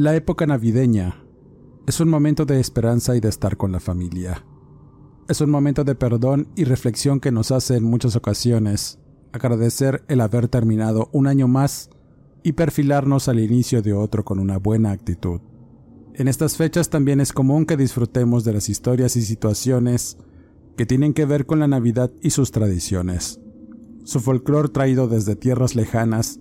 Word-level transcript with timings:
La 0.00 0.16
época 0.16 0.46
navideña 0.46 1.22
es 1.86 2.00
un 2.00 2.08
momento 2.08 2.46
de 2.46 2.58
esperanza 2.58 3.14
y 3.16 3.20
de 3.20 3.28
estar 3.28 3.58
con 3.58 3.70
la 3.70 3.80
familia. 3.80 4.46
Es 5.28 5.42
un 5.42 5.50
momento 5.50 5.84
de 5.84 5.94
perdón 5.94 6.48
y 6.56 6.64
reflexión 6.64 7.20
que 7.20 7.30
nos 7.30 7.50
hace 7.50 7.76
en 7.76 7.84
muchas 7.84 8.16
ocasiones 8.16 8.98
agradecer 9.32 10.02
el 10.08 10.22
haber 10.22 10.48
terminado 10.48 11.10
un 11.12 11.26
año 11.26 11.48
más 11.48 11.90
y 12.42 12.52
perfilarnos 12.52 13.28
al 13.28 13.40
inicio 13.40 13.82
de 13.82 13.92
otro 13.92 14.24
con 14.24 14.38
una 14.38 14.56
buena 14.56 14.90
actitud. 14.92 15.42
En 16.14 16.28
estas 16.28 16.56
fechas 16.56 16.88
también 16.88 17.20
es 17.20 17.34
común 17.34 17.66
que 17.66 17.76
disfrutemos 17.76 18.42
de 18.42 18.54
las 18.54 18.70
historias 18.70 19.16
y 19.16 19.20
situaciones 19.20 20.16
que 20.78 20.86
tienen 20.86 21.12
que 21.12 21.26
ver 21.26 21.44
con 21.44 21.58
la 21.58 21.68
Navidad 21.68 22.10
y 22.22 22.30
sus 22.30 22.52
tradiciones. 22.52 23.38
Su 24.04 24.20
folclor 24.20 24.70
traído 24.70 25.08
desde 25.08 25.36
tierras 25.36 25.76
lejanas 25.76 26.40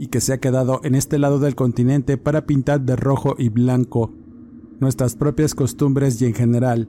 y 0.00 0.06
que 0.06 0.22
se 0.22 0.32
ha 0.32 0.40
quedado 0.40 0.80
en 0.82 0.94
este 0.94 1.18
lado 1.18 1.38
del 1.38 1.54
continente 1.54 2.16
para 2.16 2.46
pintar 2.46 2.80
de 2.80 2.96
rojo 2.96 3.34
y 3.38 3.50
blanco 3.50 4.14
nuestras 4.80 5.14
propias 5.14 5.54
costumbres 5.54 6.20
y 6.22 6.24
en 6.24 6.32
general 6.32 6.88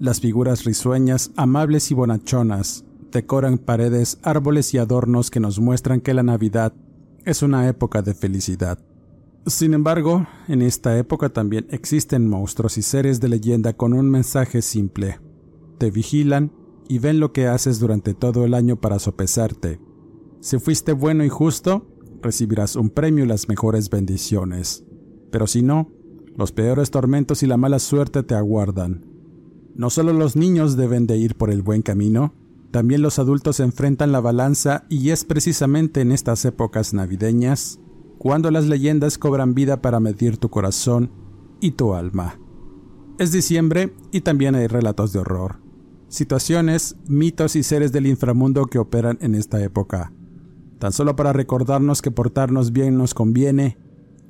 las 0.00 0.20
figuras 0.20 0.64
risueñas, 0.64 1.32
amables 1.36 1.90
y 1.90 1.94
bonachonas 1.94 2.86
decoran 3.12 3.58
paredes, 3.58 4.18
árboles 4.22 4.72
y 4.72 4.78
adornos 4.78 5.30
que 5.30 5.38
nos 5.38 5.60
muestran 5.60 6.00
que 6.00 6.14
la 6.14 6.22
Navidad 6.22 6.72
es 7.26 7.42
una 7.42 7.68
época 7.68 8.00
de 8.00 8.14
felicidad. 8.14 8.78
Sin 9.44 9.74
embargo, 9.74 10.26
en 10.48 10.62
esta 10.62 10.96
época 10.98 11.28
también 11.28 11.66
existen 11.70 12.26
monstruos 12.26 12.78
y 12.78 12.82
seres 12.82 13.20
de 13.20 13.28
leyenda 13.28 13.74
con 13.74 13.92
un 13.92 14.10
mensaje 14.10 14.62
simple. 14.62 15.20
Te 15.78 15.90
vigilan 15.90 16.52
y 16.88 17.00
ven 17.00 17.20
lo 17.20 17.32
que 17.32 17.48
haces 17.48 17.78
durante 17.80 18.14
todo 18.14 18.46
el 18.46 18.54
año 18.54 18.76
para 18.76 18.98
sopesarte. 18.98 19.78
Si 20.40 20.58
fuiste 20.58 20.92
bueno 20.92 21.22
y 21.22 21.28
justo, 21.28 21.86
recibirás 22.26 22.76
un 22.76 22.90
premio 22.90 23.24
y 23.24 23.28
las 23.28 23.48
mejores 23.48 23.88
bendiciones. 23.88 24.84
Pero 25.30 25.46
si 25.46 25.62
no, 25.62 25.90
los 26.36 26.52
peores 26.52 26.90
tormentos 26.90 27.42
y 27.42 27.46
la 27.46 27.56
mala 27.56 27.78
suerte 27.78 28.22
te 28.22 28.34
aguardan. 28.34 29.06
No 29.74 29.88
solo 29.88 30.12
los 30.12 30.36
niños 30.36 30.76
deben 30.76 31.06
de 31.06 31.16
ir 31.16 31.36
por 31.36 31.50
el 31.50 31.62
buen 31.62 31.82
camino, 31.82 32.34
también 32.70 33.00
los 33.00 33.18
adultos 33.18 33.60
enfrentan 33.60 34.12
la 34.12 34.20
balanza 34.20 34.84
y 34.90 35.10
es 35.10 35.24
precisamente 35.24 36.02
en 36.02 36.12
estas 36.12 36.44
épocas 36.44 36.92
navideñas 36.92 37.80
cuando 38.18 38.50
las 38.50 38.66
leyendas 38.66 39.18
cobran 39.18 39.54
vida 39.54 39.80
para 39.80 40.00
medir 40.00 40.36
tu 40.36 40.50
corazón 40.50 41.10
y 41.60 41.72
tu 41.72 41.94
alma. 41.94 42.38
Es 43.18 43.32
diciembre 43.32 43.94
y 44.12 44.20
también 44.20 44.54
hay 44.54 44.66
relatos 44.66 45.12
de 45.12 45.20
horror, 45.20 45.60
situaciones, 46.08 46.96
mitos 47.08 47.56
y 47.56 47.62
seres 47.62 47.92
del 47.92 48.06
inframundo 48.06 48.66
que 48.66 48.78
operan 48.78 49.16
en 49.20 49.34
esta 49.34 49.62
época, 49.62 50.12
tan 50.78 50.92
solo 50.92 51.16
para 51.16 51.32
recordarnos 51.32 52.02
que 52.02 52.10
portarnos 52.10 52.72
bien 52.72 52.96
nos 52.96 53.14
conviene, 53.14 53.78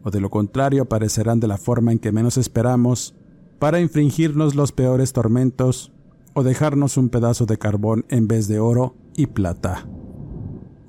o 0.03 0.11
de 0.11 0.21
lo 0.21 0.31
contrario 0.31 0.83
aparecerán 0.83 1.41
de 1.41 1.49
la 1.49 1.59
forma 1.59 1.93
en 1.93 1.99
que 1.99 2.13
menos 2.13 2.37
esperamos, 2.37 3.15
para 3.59 3.81
infringirnos 3.81 4.55
los 4.55 4.73
peores 4.73 5.13
tormentos 5.13 5.93
o 6.35 6.43
dejarnos 6.43 6.97
un 6.97 7.09
pedazo 7.09 7.47
de 7.47 7.59
carbón 7.59 8.05
en 8.09 8.29
vez 8.29 8.47
de 8.49 8.61
oro 8.61 8.95
y 9.17 9.27
plata. 9.27 9.89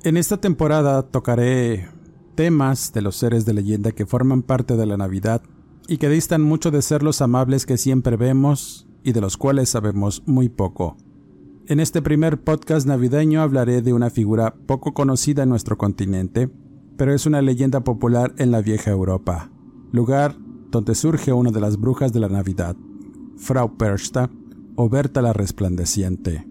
En 0.03 0.17
esta 0.17 0.37
temporada 0.37 1.03
tocaré 1.03 1.87
temas 2.35 2.93
de 2.93 3.01
los 3.01 3.15
seres 3.15 3.45
de 3.45 3.53
leyenda 3.53 3.91
que 3.91 4.05
forman 4.05 4.43
parte 4.43 4.75
de 4.75 4.85
la 4.85 4.97
Navidad 4.97 5.41
y 5.87 5.97
que 5.97 6.09
distan 6.09 6.41
mucho 6.41 6.69
de 6.69 6.81
ser 6.81 7.01
los 7.01 7.21
amables 7.21 7.65
que 7.65 7.77
siempre 7.77 8.17
vemos 8.17 8.87
y 9.03 9.13
de 9.13 9.21
los 9.21 9.37
cuales 9.37 9.69
sabemos 9.69 10.21
muy 10.25 10.49
poco. 10.49 10.97
En 11.69 11.81
este 11.81 12.01
primer 12.01 12.41
podcast 12.41 12.87
navideño 12.87 13.41
hablaré 13.41 13.81
de 13.81 13.91
una 13.91 14.09
figura 14.09 14.55
poco 14.55 14.93
conocida 14.93 15.43
en 15.43 15.49
nuestro 15.49 15.77
continente, 15.77 16.49
pero 16.95 17.13
es 17.13 17.25
una 17.25 17.41
leyenda 17.41 17.83
popular 17.83 18.33
en 18.37 18.51
la 18.51 18.61
vieja 18.61 18.91
Europa, 18.91 19.51
lugar 19.91 20.37
donde 20.71 20.95
surge 20.95 21.33
una 21.33 21.51
de 21.51 21.59
las 21.59 21.77
brujas 21.77 22.13
de 22.13 22.21
la 22.21 22.29
Navidad, 22.29 22.77
Frau 23.35 23.75
Persta 23.75 24.31
o 24.77 24.87
Berta 24.87 25.21
la 25.21 25.33
Resplandeciente. 25.33 26.47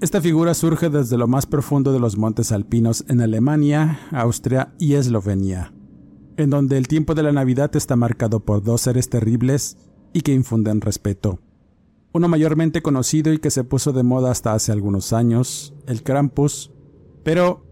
Esta 0.00 0.22
figura 0.22 0.54
surge 0.54 0.88
desde 0.88 1.18
lo 1.18 1.26
más 1.26 1.44
profundo 1.44 1.92
de 1.92 2.00
los 2.00 2.16
montes 2.16 2.50
alpinos 2.50 3.04
en 3.06 3.20
Alemania, 3.20 4.00
Austria 4.12 4.72
y 4.78 4.94
Eslovenia, 4.94 5.74
en 6.38 6.48
donde 6.48 6.78
el 6.78 6.88
tiempo 6.88 7.14
de 7.14 7.22
la 7.22 7.32
Navidad 7.32 7.76
está 7.76 7.96
marcado 7.96 8.40
por 8.40 8.62
dos 8.62 8.80
seres 8.80 9.10
terribles 9.10 9.76
y 10.14 10.22
que 10.22 10.32
infunden 10.32 10.80
respeto. 10.80 11.38
Uno 12.12 12.28
mayormente 12.28 12.82
conocido 12.82 13.32
y 13.32 13.38
que 13.38 13.50
se 13.50 13.64
puso 13.64 13.92
de 13.92 14.02
moda 14.02 14.30
hasta 14.30 14.54
hace 14.54 14.72
algunos 14.72 15.12
años, 15.12 15.74
el 15.86 16.02
Krampus, 16.02 16.72
pero 17.22 17.66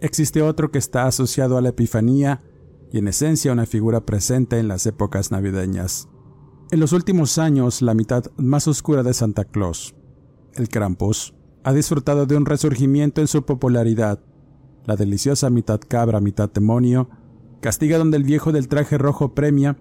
existe 0.00 0.42
otro 0.42 0.70
que 0.70 0.78
está 0.78 1.06
asociado 1.06 1.58
a 1.58 1.60
la 1.60 1.70
Epifanía 1.70 2.42
y 2.92 2.98
en 2.98 3.08
esencia 3.08 3.52
una 3.52 3.66
figura 3.66 4.06
presente 4.06 4.58
en 4.58 4.68
las 4.68 4.86
épocas 4.86 5.30
navideñas. 5.30 6.08
En 6.70 6.78
los 6.78 6.92
últimos 6.92 7.38
años, 7.38 7.82
la 7.82 7.94
mitad 7.94 8.26
más 8.36 8.68
oscura 8.68 9.02
de 9.02 9.12
Santa 9.12 9.44
Claus, 9.44 9.94
el 10.54 10.68
Krampus, 10.68 11.34
ha 11.64 11.72
disfrutado 11.72 12.26
de 12.26 12.36
un 12.36 12.46
resurgimiento 12.46 13.20
en 13.20 13.26
su 13.26 13.44
popularidad. 13.44 14.20
La 14.86 14.96
deliciosa 14.96 15.50
mitad 15.50 15.80
cabra, 15.80 16.20
mitad 16.20 16.48
demonio, 16.48 17.10
castiga 17.60 17.98
donde 17.98 18.16
el 18.16 18.24
viejo 18.24 18.52
del 18.52 18.68
traje 18.68 18.98
rojo 18.98 19.34
premia, 19.34 19.76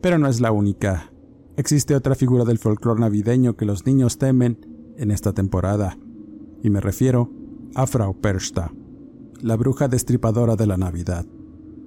pero 0.00 0.18
no 0.18 0.28
es 0.28 0.40
la 0.40 0.52
única. 0.52 1.10
Existe 1.58 1.96
otra 1.96 2.14
figura 2.14 2.44
del 2.44 2.58
folclore 2.58 3.00
navideño 3.00 3.56
que 3.56 3.64
los 3.64 3.84
niños 3.84 4.16
temen 4.16 4.94
en 4.96 5.10
esta 5.10 5.32
temporada, 5.32 5.98
y 6.62 6.70
me 6.70 6.80
refiero 6.80 7.32
a 7.74 7.88
Frau 7.88 8.14
Persta, 8.14 8.72
la 9.40 9.56
bruja 9.56 9.88
destripadora 9.88 10.54
de 10.54 10.68
la 10.68 10.76
Navidad. 10.76 11.26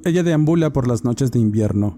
Ella 0.03 0.23
deambula 0.23 0.73
por 0.73 0.89
las 0.89 1.05
noches 1.05 1.31
de 1.31 1.39
invierno, 1.39 1.97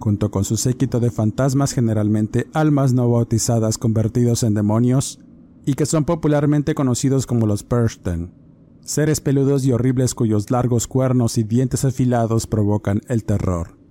junto 0.00 0.32
con 0.32 0.44
su 0.44 0.56
séquito 0.56 0.98
de 0.98 1.12
fantasmas 1.12 1.72
generalmente 1.72 2.48
almas 2.52 2.92
no 2.92 3.08
bautizadas 3.08 3.78
convertidos 3.78 4.42
en 4.42 4.54
demonios 4.54 5.20
y 5.64 5.74
que 5.74 5.86
son 5.86 6.04
popularmente 6.04 6.74
conocidos 6.74 7.26
como 7.26 7.46
los 7.46 7.62
Persten, 7.62 8.32
seres 8.80 9.20
peludos 9.20 9.64
y 9.64 9.70
horribles 9.70 10.16
cuyos 10.16 10.50
largos 10.50 10.88
cuernos 10.88 11.38
y 11.38 11.44
dientes 11.44 11.84
afilados 11.84 12.48
provocan 12.48 13.02
el 13.06 13.22
terror. 13.24 13.83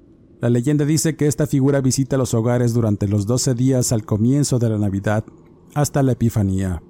La 0.44 0.50
leyenda 0.50 0.84
dice 0.84 1.16
que 1.16 1.28
esta 1.28 1.48
figura 1.48 1.80
visita 1.80 2.18
los 2.18 2.34
hogares 2.34 2.74
durante 2.74 3.08
los 3.08 3.26
12 3.26 3.54
días 3.54 3.94
al 3.94 4.04
comienzo 4.04 4.60
de 4.60 4.68
la 4.68 4.78
Navidad 4.78 5.24
hasta 5.74 6.04
la 6.04 6.12
Epifanía. 6.12 6.84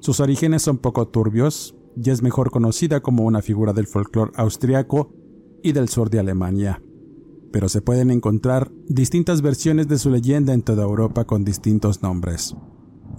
Sus 0.00 0.20
orígenes 0.20 0.60
son 0.60 0.76
poco 0.76 1.08
turbios 1.08 1.74
y 1.96 2.10
es 2.10 2.20
mejor 2.20 2.50
conocida 2.50 3.00
como 3.00 3.24
una 3.24 3.40
figura 3.40 3.72
del 3.72 3.86
folclore 3.86 4.32
austriaco 4.34 5.10
y 5.62 5.72
del 5.72 5.88
sur 5.88 6.10
de 6.10 6.18
Alemania. 6.18 6.82
Pero 7.50 7.70
se 7.70 7.80
pueden 7.80 8.10
encontrar 8.10 8.70
distintas 8.88 9.40
versiones 9.40 9.88
de 9.88 9.96
su 9.96 10.10
leyenda 10.10 10.52
en 10.52 10.60
toda 10.60 10.82
Europa 10.82 11.24
con 11.24 11.46
distintos 11.46 12.02
nombres. 12.02 12.56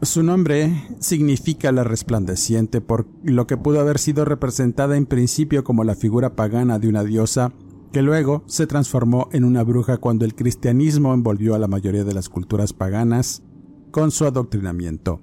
Su 0.04 0.22
nombre 0.22 0.84
significa 1.00 1.72
la 1.72 1.84
resplandeciente 1.84 2.80
por 2.80 3.08
lo 3.24 3.48
que 3.48 3.58
pudo 3.58 3.80
haber 3.80 3.98
sido 3.98 4.24
representada 4.24 4.98
en 4.98 5.08
principio 5.08 5.64
como 5.64 5.84
la 5.84 5.96
figura 5.96 6.36
pagana 6.36 6.78
de 6.78 6.90
una 6.90 7.04
diosa 7.04 7.54
que 7.92 8.02
luego 8.02 8.44
se 8.48 8.68
transformó 8.68 9.30
en 9.32 9.44
una 9.44 9.64
bruja 9.64 9.98
cuando 9.98 10.26
el 10.26 10.36
cristianismo 10.36 11.14
envolvió 11.14 11.56
a 11.56 11.60
la 11.60 11.68
mayoría 11.68 12.04
de 12.04 12.14
las 12.14 12.30
culturas 12.30 12.74
paganas 12.74 13.44
con 13.92 14.12
su 14.12 14.26
adoctrinamiento, 14.26 15.22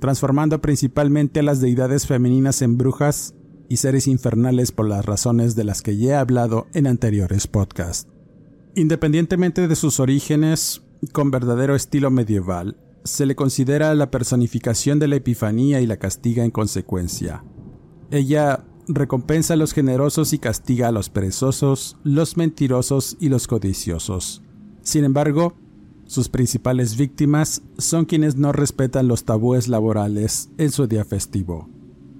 transformando 0.00 0.60
principalmente 0.60 1.40
a 1.40 1.42
las 1.42 1.60
deidades 1.60 2.06
femeninas 2.06 2.62
en 2.62 2.78
brujas 2.78 3.34
y 3.68 3.76
seres 3.76 4.06
infernales 4.06 4.72
por 4.72 4.88
las 4.88 5.04
razones 5.04 5.54
de 5.54 5.64
las 5.64 5.82
que 5.82 5.96
ya 5.96 6.12
he 6.12 6.14
hablado 6.14 6.66
en 6.72 6.86
anteriores 6.86 7.46
podcasts. 7.46 8.10
Independientemente 8.74 9.68
de 9.68 9.76
sus 9.76 10.00
orígenes, 10.00 10.82
con 11.12 11.30
verdadero 11.30 11.74
estilo 11.74 12.10
medieval, 12.10 12.78
se 13.04 13.26
le 13.26 13.36
considera 13.36 13.94
la 13.94 14.10
personificación 14.10 14.98
de 14.98 15.08
la 15.08 15.16
Epifanía 15.16 15.80
y 15.80 15.86
la 15.86 15.98
castiga 15.98 16.44
en 16.44 16.50
consecuencia. 16.50 17.44
Ella 18.10 18.64
recompensa 18.88 19.54
a 19.54 19.56
los 19.56 19.72
generosos 19.72 20.32
y 20.32 20.38
castiga 20.38 20.88
a 20.88 20.92
los 20.92 21.10
perezosos, 21.10 21.96
los 22.02 22.36
mentirosos 22.36 23.16
y 23.20 23.28
los 23.28 23.46
codiciosos. 23.46 24.42
Sin 24.82 25.04
embargo, 25.04 25.54
sus 26.04 26.28
principales 26.30 26.96
víctimas 26.96 27.62
son 27.76 28.06
quienes 28.06 28.36
no 28.36 28.52
respetan 28.52 29.08
los 29.08 29.24
tabúes 29.24 29.68
laborales 29.68 30.50
en 30.56 30.70
su 30.70 30.86
día 30.86 31.04
festivo. 31.04 31.68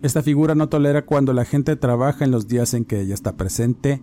Esta 0.03 0.23
figura 0.23 0.55
no 0.55 0.69
tolera 0.69 1.07
cuando 1.07 1.33
la 1.33 1.45
gente 1.45 1.75
trabaja 1.75 2.25
en 2.25 2.31
los 2.31 2.47
días 2.47 2.75
en 2.75 2.85
que 2.85 3.01
ella 3.01 3.15
está 3.15 3.37
presente 3.37 4.03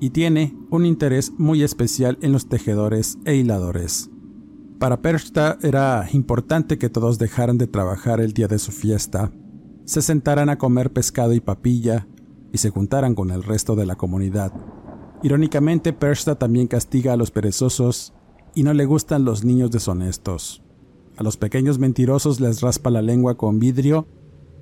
y 0.00 0.10
tiene 0.10 0.54
un 0.70 0.84
interés 0.84 1.32
muy 1.38 1.62
especial 1.62 2.18
en 2.20 2.32
los 2.32 2.48
tejedores 2.48 3.18
e 3.24 3.36
hiladores. 3.36 4.10
Para 4.78 5.00
Pershta 5.00 5.58
era 5.62 6.06
importante 6.12 6.76
que 6.76 6.90
todos 6.90 7.18
dejaran 7.18 7.56
de 7.56 7.68
trabajar 7.68 8.20
el 8.20 8.32
día 8.32 8.48
de 8.48 8.58
su 8.58 8.72
fiesta, 8.72 9.32
se 9.84 10.02
sentaran 10.02 10.48
a 10.48 10.58
comer 10.58 10.92
pescado 10.92 11.32
y 11.32 11.40
papilla 11.40 12.06
y 12.52 12.58
se 12.58 12.70
juntaran 12.70 13.14
con 13.14 13.30
el 13.30 13.42
resto 13.42 13.76
de 13.76 13.86
la 13.86 13.96
comunidad. 13.96 14.52
Irónicamente, 15.22 15.92
Pershta 15.92 16.34
también 16.34 16.66
castiga 16.66 17.12
a 17.12 17.16
los 17.16 17.30
perezosos 17.30 18.12
y 18.54 18.62
no 18.62 18.74
le 18.74 18.84
gustan 18.84 19.24
los 19.24 19.44
niños 19.44 19.70
deshonestos. 19.70 20.62
A 21.16 21.22
los 21.22 21.36
pequeños 21.36 21.78
mentirosos 21.78 22.40
les 22.40 22.60
raspa 22.60 22.90
la 22.90 23.02
lengua 23.02 23.36
con 23.36 23.58
vidrio 23.58 24.06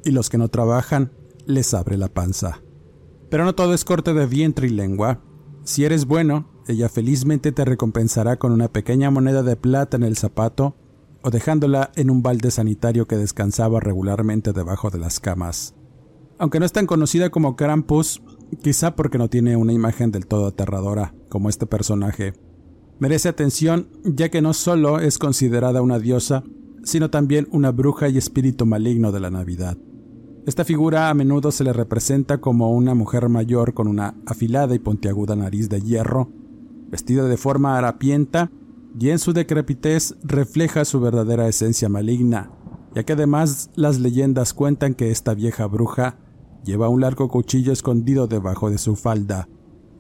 y 0.04 0.10
los 0.10 0.28
que 0.28 0.38
no 0.38 0.48
trabajan 0.48 1.12
les 1.46 1.74
abre 1.74 1.96
la 1.96 2.08
panza. 2.08 2.60
Pero 3.28 3.44
no 3.44 3.54
todo 3.54 3.74
es 3.74 3.84
corte 3.84 4.12
de 4.12 4.26
vientre 4.26 4.66
y 4.66 4.70
lengua. 4.70 5.20
Si 5.64 5.84
eres 5.84 6.06
bueno, 6.06 6.50
ella 6.66 6.88
felizmente 6.88 7.52
te 7.52 7.64
recompensará 7.64 8.38
con 8.38 8.52
una 8.52 8.68
pequeña 8.68 9.10
moneda 9.10 9.42
de 9.42 9.56
plata 9.56 9.96
en 9.96 10.02
el 10.02 10.16
zapato 10.16 10.76
o 11.22 11.30
dejándola 11.30 11.90
en 11.96 12.10
un 12.10 12.22
balde 12.22 12.50
sanitario 12.50 13.06
que 13.06 13.16
descansaba 13.16 13.80
regularmente 13.80 14.52
debajo 14.52 14.90
de 14.90 14.98
las 14.98 15.20
camas. 15.20 15.74
Aunque 16.38 16.58
no 16.58 16.66
es 16.66 16.72
tan 16.72 16.86
conocida 16.86 17.30
como 17.30 17.56
Krampus, 17.56 18.22
quizá 18.62 18.96
porque 18.96 19.18
no 19.18 19.28
tiene 19.28 19.56
una 19.56 19.72
imagen 19.72 20.10
del 20.10 20.26
todo 20.26 20.46
aterradora 20.46 21.14
como 21.28 21.48
este 21.48 21.66
personaje, 21.66 22.32
merece 22.98 23.28
atención 23.28 23.88
ya 24.04 24.30
que 24.30 24.42
no 24.42 24.54
solo 24.54 25.00
es 25.00 25.18
considerada 25.18 25.82
una 25.82 25.98
diosa, 25.98 26.42
sino 26.82 27.10
también 27.10 27.46
una 27.50 27.70
bruja 27.72 28.08
y 28.08 28.16
espíritu 28.16 28.64
maligno 28.64 29.12
de 29.12 29.20
la 29.20 29.30
Navidad. 29.30 29.76
Esta 30.46 30.64
figura 30.64 31.10
a 31.10 31.14
menudo 31.14 31.52
se 31.52 31.64
le 31.64 31.72
representa 31.74 32.40
como 32.40 32.72
una 32.72 32.94
mujer 32.94 33.28
mayor 33.28 33.74
con 33.74 33.86
una 33.86 34.14
afilada 34.26 34.74
y 34.74 34.78
puntiaguda 34.78 35.36
nariz 35.36 35.68
de 35.68 35.82
hierro, 35.82 36.30
vestida 36.88 37.24
de 37.24 37.36
forma 37.36 37.76
harapienta 37.76 38.50
y 38.98 39.10
en 39.10 39.18
su 39.18 39.32
decrepitez 39.32 40.16
refleja 40.22 40.84
su 40.84 41.00
verdadera 41.00 41.48
esencia 41.48 41.88
maligna, 41.88 42.50
ya 42.94 43.04
que 43.04 43.12
además 43.12 43.70
las 43.74 44.00
leyendas 44.00 44.54
cuentan 44.54 44.94
que 44.94 45.10
esta 45.10 45.34
vieja 45.34 45.66
bruja 45.66 46.18
lleva 46.64 46.88
un 46.88 47.00
largo 47.00 47.28
cuchillo 47.28 47.72
escondido 47.72 48.26
debajo 48.26 48.70
de 48.70 48.78
su 48.78 48.96
falda, 48.96 49.48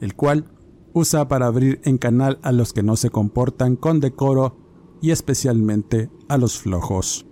el 0.00 0.14
cual 0.14 0.46
usa 0.92 1.28
para 1.28 1.46
abrir 1.46 1.80
en 1.84 1.98
canal 1.98 2.38
a 2.42 2.52
los 2.52 2.72
que 2.72 2.82
no 2.82 2.96
se 2.96 3.10
comportan 3.10 3.76
con 3.76 4.00
decoro 4.00 4.56
y 5.00 5.10
especialmente 5.12 6.10
a 6.28 6.36
los 6.36 6.58
flojos. 6.58 7.26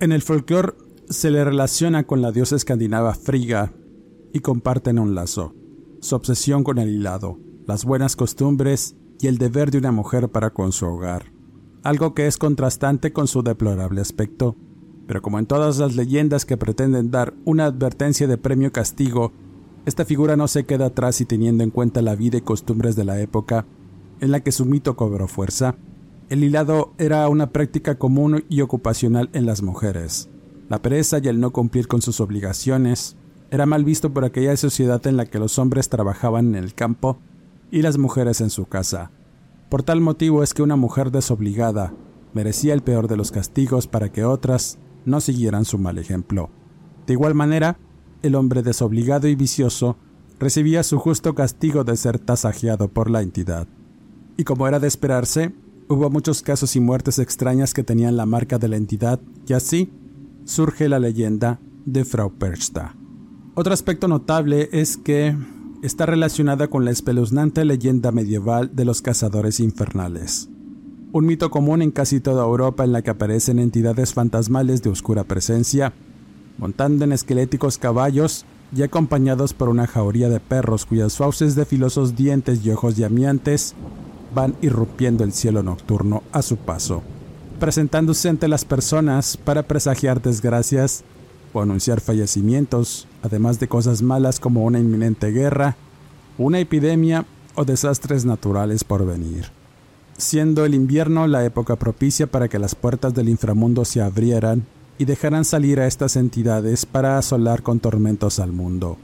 En 0.00 0.12
el 0.12 0.22
folclore 0.22 0.74
se 1.08 1.30
le 1.30 1.44
relaciona 1.44 2.06
con 2.06 2.22
la 2.22 2.32
diosa 2.32 2.56
escandinava 2.56 3.14
Frigga 3.14 3.72
y 4.32 4.40
comparten 4.40 4.98
un 4.98 5.14
lazo, 5.14 5.54
su 6.00 6.14
obsesión 6.14 6.62
con 6.62 6.78
el 6.78 6.90
hilado, 6.90 7.38
las 7.66 7.84
buenas 7.84 8.14
costumbres 8.14 8.96
y 9.20 9.26
el 9.26 9.38
deber 9.38 9.70
de 9.70 9.78
una 9.78 9.92
mujer 9.92 10.28
para 10.28 10.50
con 10.50 10.72
su 10.72 10.86
hogar, 10.86 11.32
algo 11.82 12.14
que 12.14 12.26
es 12.26 12.36
contrastante 12.38 13.12
con 13.12 13.26
su 13.26 13.42
deplorable 13.42 14.00
aspecto. 14.00 14.56
Pero 15.06 15.22
como 15.22 15.38
en 15.38 15.46
todas 15.46 15.78
las 15.78 15.96
leyendas 15.96 16.44
que 16.44 16.56
pretenden 16.56 17.10
dar 17.10 17.34
una 17.44 17.64
advertencia 17.64 18.26
de 18.26 18.36
premio 18.36 18.72
castigo, 18.72 19.32
esta 19.86 20.04
figura 20.04 20.36
no 20.36 20.48
se 20.48 20.66
queda 20.66 20.86
atrás 20.86 21.20
y 21.20 21.24
teniendo 21.24 21.64
en 21.64 21.70
cuenta 21.70 22.02
la 22.02 22.14
vida 22.14 22.38
y 22.38 22.42
costumbres 22.42 22.94
de 22.94 23.04
la 23.04 23.20
época 23.20 23.64
en 24.20 24.30
la 24.30 24.40
que 24.40 24.52
su 24.52 24.66
mito 24.66 24.96
cobró 24.96 25.28
fuerza, 25.28 25.76
el 26.28 26.44
hilado 26.44 26.92
era 26.98 27.26
una 27.28 27.50
práctica 27.50 27.98
común 27.98 28.44
y 28.48 28.60
ocupacional 28.60 29.30
en 29.32 29.46
las 29.46 29.62
mujeres. 29.62 30.28
La 30.68 30.82
pereza 30.82 31.18
y 31.22 31.28
el 31.28 31.40
no 31.40 31.52
cumplir 31.52 31.88
con 31.88 32.02
sus 32.02 32.20
obligaciones 32.20 33.16
era 33.50 33.64
mal 33.64 33.84
visto 33.84 34.12
por 34.12 34.26
aquella 34.26 34.54
sociedad 34.58 35.06
en 35.06 35.16
la 35.16 35.24
que 35.24 35.38
los 35.38 35.58
hombres 35.58 35.88
trabajaban 35.88 36.48
en 36.48 36.62
el 36.62 36.74
campo 36.74 37.18
y 37.70 37.82
las 37.82 37.98
mujeres 37.98 38.40
en 38.40 38.50
su 38.50 38.66
casa. 38.66 39.10
Por 39.68 39.82
tal 39.82 40.00
motivo 40.00 40.42
es 40.42 40.54
que 40.54 40.62
una 40.62 40.76
mujer 40.76 41.10
desobligada 41.10 41.92
merecía 42.32 42.74
el 42.74 42.82
peor 42.82 43.08
de 43.08 43.16
los 43.16 43.30
castigos 43.30 43.86
para 43.86 44.10
que 44.10 44.24
otras 44.24 44.78
no 45.04 45.20
siguieran 45.20 45.64
su 45.64 45.78
mal 45.78 45.98
ejemplo. 45.98 46.50
De 47.06 47.14
igual 47.14 47.34
manera, 47.34 47.78
el 48.22 48.34
hombre 48.34 48.62
desobligado 48.62 49.28
y 49.28 49.34
vicioso 49.34 49.96
recibía 50.38 50.82
su 50.82 50.98
justo 50.98 51.34
castigo 51.34 51.84
de 51.84 51.96
ser 51.96 52.18
tasajeado 52.18 52.88
por 52.88 53.10
la 53.10 53.22
entidad. 53.22 53.66
Y 54.36 54.44
como 54.44 54.68
era 54.68 54.78
de 54.78 54.88
esperarse, 54.88 55.54
hubo 55.88 56.10
muchos 56.10 56.42
casos 56.42 56.76
y 56.76 56.80
muertes 56.80 57.18
extrañas 57.18 57.74
que 57.74 57.82
tenían 57.82 58.16
la 58.16 58.26
marca 58.26 58.58
de 58.58 58.68
la 58.68 58.76
entidad, 58.76 59.20
y 59.46 59.52
así 59.54 59.90
surge 60.44 60.88
la 60.88 60.98
leyenda 60.98 61.60
de 61.84 62.04
Frau 62.04 62.32
Persta. 62.32 62.94
Otro 63.54 63.72
aspecto 63.72 64.06
notable 64.06 64.68
es 64.72 64.96
que 64.96 65.36
está 65.82 66.06
relacionada 66.06 66.68
con 66.68 66.84
la 66.84 66.90
espeluznante 66.90 67.64
leyenda 67.64 68.10
medieval 68.10 68.70
de 68.74 68.84
los 68.84 69.00
cazadores 69.00 69.60
infernales. 69.60 70.48
Un 71.12 71.26
mito 71.26 71.50
común 71.50 71.82
en 71.82 71.90
casi 71.90 72.20
toda 72.20 72.44
Europa 72.44 72.84
en 72.84 72.92
la 72.92 73.02
que 73.02 73.10
aparecen 73.10 73.58
entidades 73.58 74.12
fantasmales 74.12 74.82
de 74.82 74.90
oscura 74.90 75.24
presencia, 75.24 75.92
montando 76.58 77.04
en 77.04 77.12
esqueléticos 77.12 77.78
caballos 77.78 78.44
y 78.76 78.82
acompañados 78.82 79.54
por 79.54 79.68
una 79.68 79.86
jauría 79.86 80.28
de 80.28 80.40
perros 80.40 80.84
cuyas 80.84 81.16
fauces 81.16 81.54
de 81.54 81.64
filosos 81.64 82.16
dientes 82.16 82.64
y 82.64 82.70
ojos 82.70 82.96
llameantes 82.96 83.74
van 84.34 84.54
irrumpiendo 84.60 85.24
el 85.24 85.32
cielo 85.32 85.62
nocturno 85.62 86.22
a 86.32 86.42
su 86.42 86.56
paso, 86.56 87.02
presentándose 87.60 88.28
ante 88.28 88.48
las 88.48 88.64
personas 88.64 89.36
para 89.38 89.62
presagiar 89.62 90.20
desgracias 90.20 91.04
o 91.52 91.60
anunciar 91.60 92.00
fallecimientos, 92.00 93.06
además 93.22 93.60
de 93.60 93.68
cosas 93.68 94.02
malas 94.02 94.40
como 94.40 94.64
una 94.64 94.78
inminente 94.78 95.30
guerra, 95.30 95.76
una 96.36 96.60
epidemia 96.60 97.26
o 97.54 97.64
desastres 97.64 98.24
naturales 98.24 98.84
por 98.84 99.04
venir. 99.06 99.46
Siendo 100.16 100.64
el 100.64 100.74
invierno 100.74 101.26
la 101.26 101.44
época 101.44 101.76
propicia 101.76 102.26
para 102.26 102.48
que 102.48 102.58
las 102.58 102.74
puertas 102.74 103.14
del 103.14 103.28
inframundo 103.28 103.84
se 103.84 104.00
abrieran 104.00 104.66
y 104.98 105.04
dejaran 105.04 105.44
salir 105.44 105.80
a 105.80 105.86
estas 105.86 106.16
entidades 106.16 106.86
para 106.86 107.18
asolar 107.18 107.62
con 107.62 107.78
tormentos 107.80 108.40
al 108.40 108.52
mundo. 108.52 108.96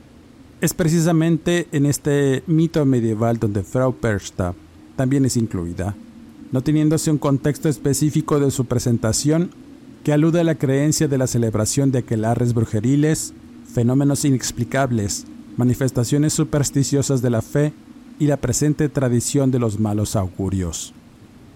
Es 0.61 0.75
precisamente 0.75 1.69
en 1.73 1.87
este 1.87 2.43
mito 2.47 2.85
medieval 2.85 3.39
donde 3.39 3.63
Frau 3.63 3.95
Persta 3.95 4.55
también 4.97 5.25
es 5.25 5.37
incluida, 5.37 5.95
no 6.53 6.63
teniéndose 6.63 7.11
un 7.11 7.19
contexto 7.19 7.69
específico 7.69 8.41
de 8.41 8.51
su 8.51 8.65
presentación 8.65 9.51
que 10.05 10.13
alude 10.13 10.41
a 10.41 10.45
la 10.45 10.55
creencia 10.57 11.09
de 11.09 11.17
la 11.17 11.27
celebración 11.27 11.91
de 11.91 12.01
aquelarres 12.01 12.53
brujeriles, 12.53 13.33
fenómenos 13.73 14.27
inexplicables, 14.27 15.25
manifestaciones 15.57 16.35
supersticiosas 16.35 17.23
de 17.23 17.31
la 17.31 17.41
fe 17.41 17.73
y 18.19 18.27
la 18.27 18.37
presente 18.37 18.91
tradición 18.91 19.51
de 19.51 19.59
los 19.59 19.81
malos 19.81 20.15
augurios. 20.15 20.93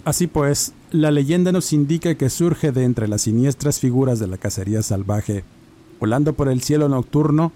Así 0.06 0.26
pues, 0.26 0.72
la 0.90 1.10
leyenda 1.10 1.52
nos 1.52 1.74
indica 1.74 2.14
que 2.14 2.30
surge 2.30 2.72
de 2.72 2.84
entre 2.84 3.06
las 3.06 3.22
siniestras 3.22 3.80
figuras 3.80 4.18
de 4.18 4.28
la 4.28 4.38
cacería 4.38 4.82
salvaje, 4.82 5.44
volando 6.00 6.32
por 6.32 6.48
el 6.48 6.62
cielo 6.62 6.88
nocturno, 6.88 7.52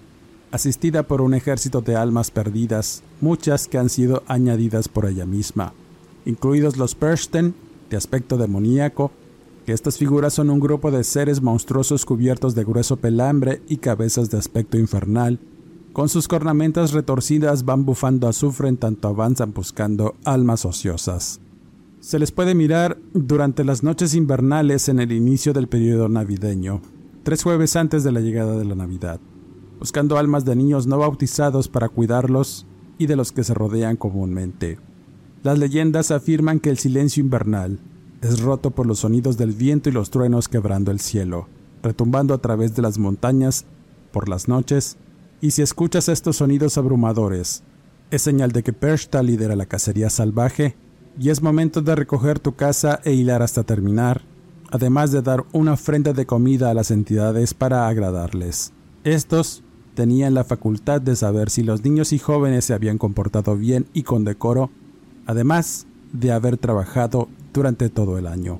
asistida 0.51 1.01
por 1.01 1.21
un 1.21 1.33
ejército 1.33 1.81
de 1.81 1.95
almas 1.95 2.29
perdidas, 2.29 3.01
muchas 3.19 3.67
que 3.67 3.79
han 3.79 3.89
sido 3.89 4.21
añadidas 4.27 4.89
por 4.89 5.07
ella 5.07 5.25
misma, 5.25 5.73
incluidos 6.25 6.77
los 6.77 6.93
Persten, 6.93 7.55
de 7.89 7.97
aspecto 7.97 8.37
demoníaco, 8.37 9.11
que 9.65 9.71
estas 9.71 9.97
figuras 9.97 10.33
son 10.33 10.49
un 10.49 10.59
grupo 10.59 10.91
de 10.91 11.03
seres 11.03 11.41
monstruosos 11.41 12.05
cubiertos 12.05 12.55
de 12.55 12.63
grueso 12.63 12.97
pelambre 12.97 13.61
y 13.67 13.77
cabezas 13.77 14.29
de 14.29 14.37
aspecto 14.37 14.77
infernal, 14.77 15.39
con 15.93 16.09
sus 16.09 16.27
cornamentas 16.27 16.91
retorcidas 16.91 17.65
van 17.65 17.85
bufando 17.85 18.27
azufre 18.27 18.67
en 18.67 18.77
tanto 18.77 19.07
avanzan 19.07 19.53
buscando 19.53 20.15
almas 20.25 20.65
ociosas. 20.65 21.39
Se 21.99 22.19
les 22.19 22.31
puede 22.31 22.55
mirar 22.55 22.97
durante 23.13 23.63
las 23.63 23.83
noches 23.83 24.15
invernales 24.15 24.89
en 24.89 24.99
el 24.99 25.11
inicio 25.11 25.53
del 25.53 25.67
periodo 25.67 26.09
navideño, 26.09 26.81
tres 27.23 27.43
jueves 27.43 27.75
antes 27.75 28.03
de 28.03 28.11
la 28.11 28.19
llegada 28.19 28.57
de 28.57 28.65
la 28.65 28.75
Navidad, 28.75 29.21
buscando 29.79 30.17
almas 30.17 30.43
de 30.43 30.55
niños 30.55 30.87
no 30.87 30.97
bautizados 30.97 31.69
para 31.69 31.89
cuidarlos 31.89 32.65
y 32.97 33.05
de 33.05 33.15
los 33.15 33.31
que 33.31 33.43
se 33.43 33.53
rodean 33.53 33.95
comúnmente. 33.95 34.79
Las 35.43 35.59
leyendas 35.59 36.11
afirman 36.11 36.59
que 36.59 36.69
el 36.69 36.77
silencio 36.77 37.23
invernal, 37.23 37.79
es 38.23 38.39
roto 38.41 38.71
por 38.71 38.87
los 38.87 38.99
sonidos 38.99 39.37
del 39.37 39.51
viento 39.51 39.89
y 39.89 39.91
los 39.91 40.09
truenos 40.09 40.47
quebrando 40.47 40.91
el 40.91 41.01
cielo, 41.01 41.47
retumbando 41.81 42.33
a 42.33 42.37
través 42.37 42.73
de 42.73 42.81
las 42.81 42.97
montañas 42.97 43.65
por 44.11 44.29
las 44.29 44.47
noches, 44.47 44.97
y 45.41 45.51
si 45.51 45.61
escuchas 45.61 46.07
estos 46.07 46.37
sonidos 46.37 46.77
abrumadores, 46.77 47.63
es 48.11 48.21
señal 48.21 48.53
de 48.53 48.63
que 48.63 48.71
Pershta 48.71 49.21
lidera 49.21 49.57
la 49.57 49.65
cacería 49.65 50.09
salvaje 50.09 50.77
y 51.19 51.29
es 51.29 51.41
momento 51.41 51.81
de 51.81 51.95
recoger 51.95 52.39
tu 52.39 52.55
casa 52.55 53.01
e 53.03 53.11
hilar 53.11 53.41
hasta 53.41 53.63
terminar, 53.63 54.21
además 54.71 55.11
de 55.11 55.21
dar 55.21 55.43
una 55.51 55.73
ofrenda 55.73 56.13
de 56.13 56.25
comida 56.25 56.69
a 56.69 56.73
las 56.73 56.91
entidades 56.91 57.53
para 57.53 57.87
agradarles. 57.87 58.71
Estos 59.03 59.63
tenían 59.95 60.33
la 60.33 60.45
facultad 60.45 61.01
de 61.01 61.15
saber 61.15 61.49
si 61.49 61.61
los 61.61 61.83
niños 61.83 62.13
y 62.13 62.19
jóvenes 62.19 62.65
se 62.65 62.73
habían 62.73 62.97
comportado 62.97 63.57
bien 63.57 63.85
y 63.93 64.03
con 64.03 64.23
decoro, 64.23 64.71
además 65.25 65.87
de 66.13 66.31
haber 66.31 66.57
trabajado 66.57 67.27
durante 67.53 67.89
todo 67.89 68.17
el 68.17 68.27
año. 68.27 68.59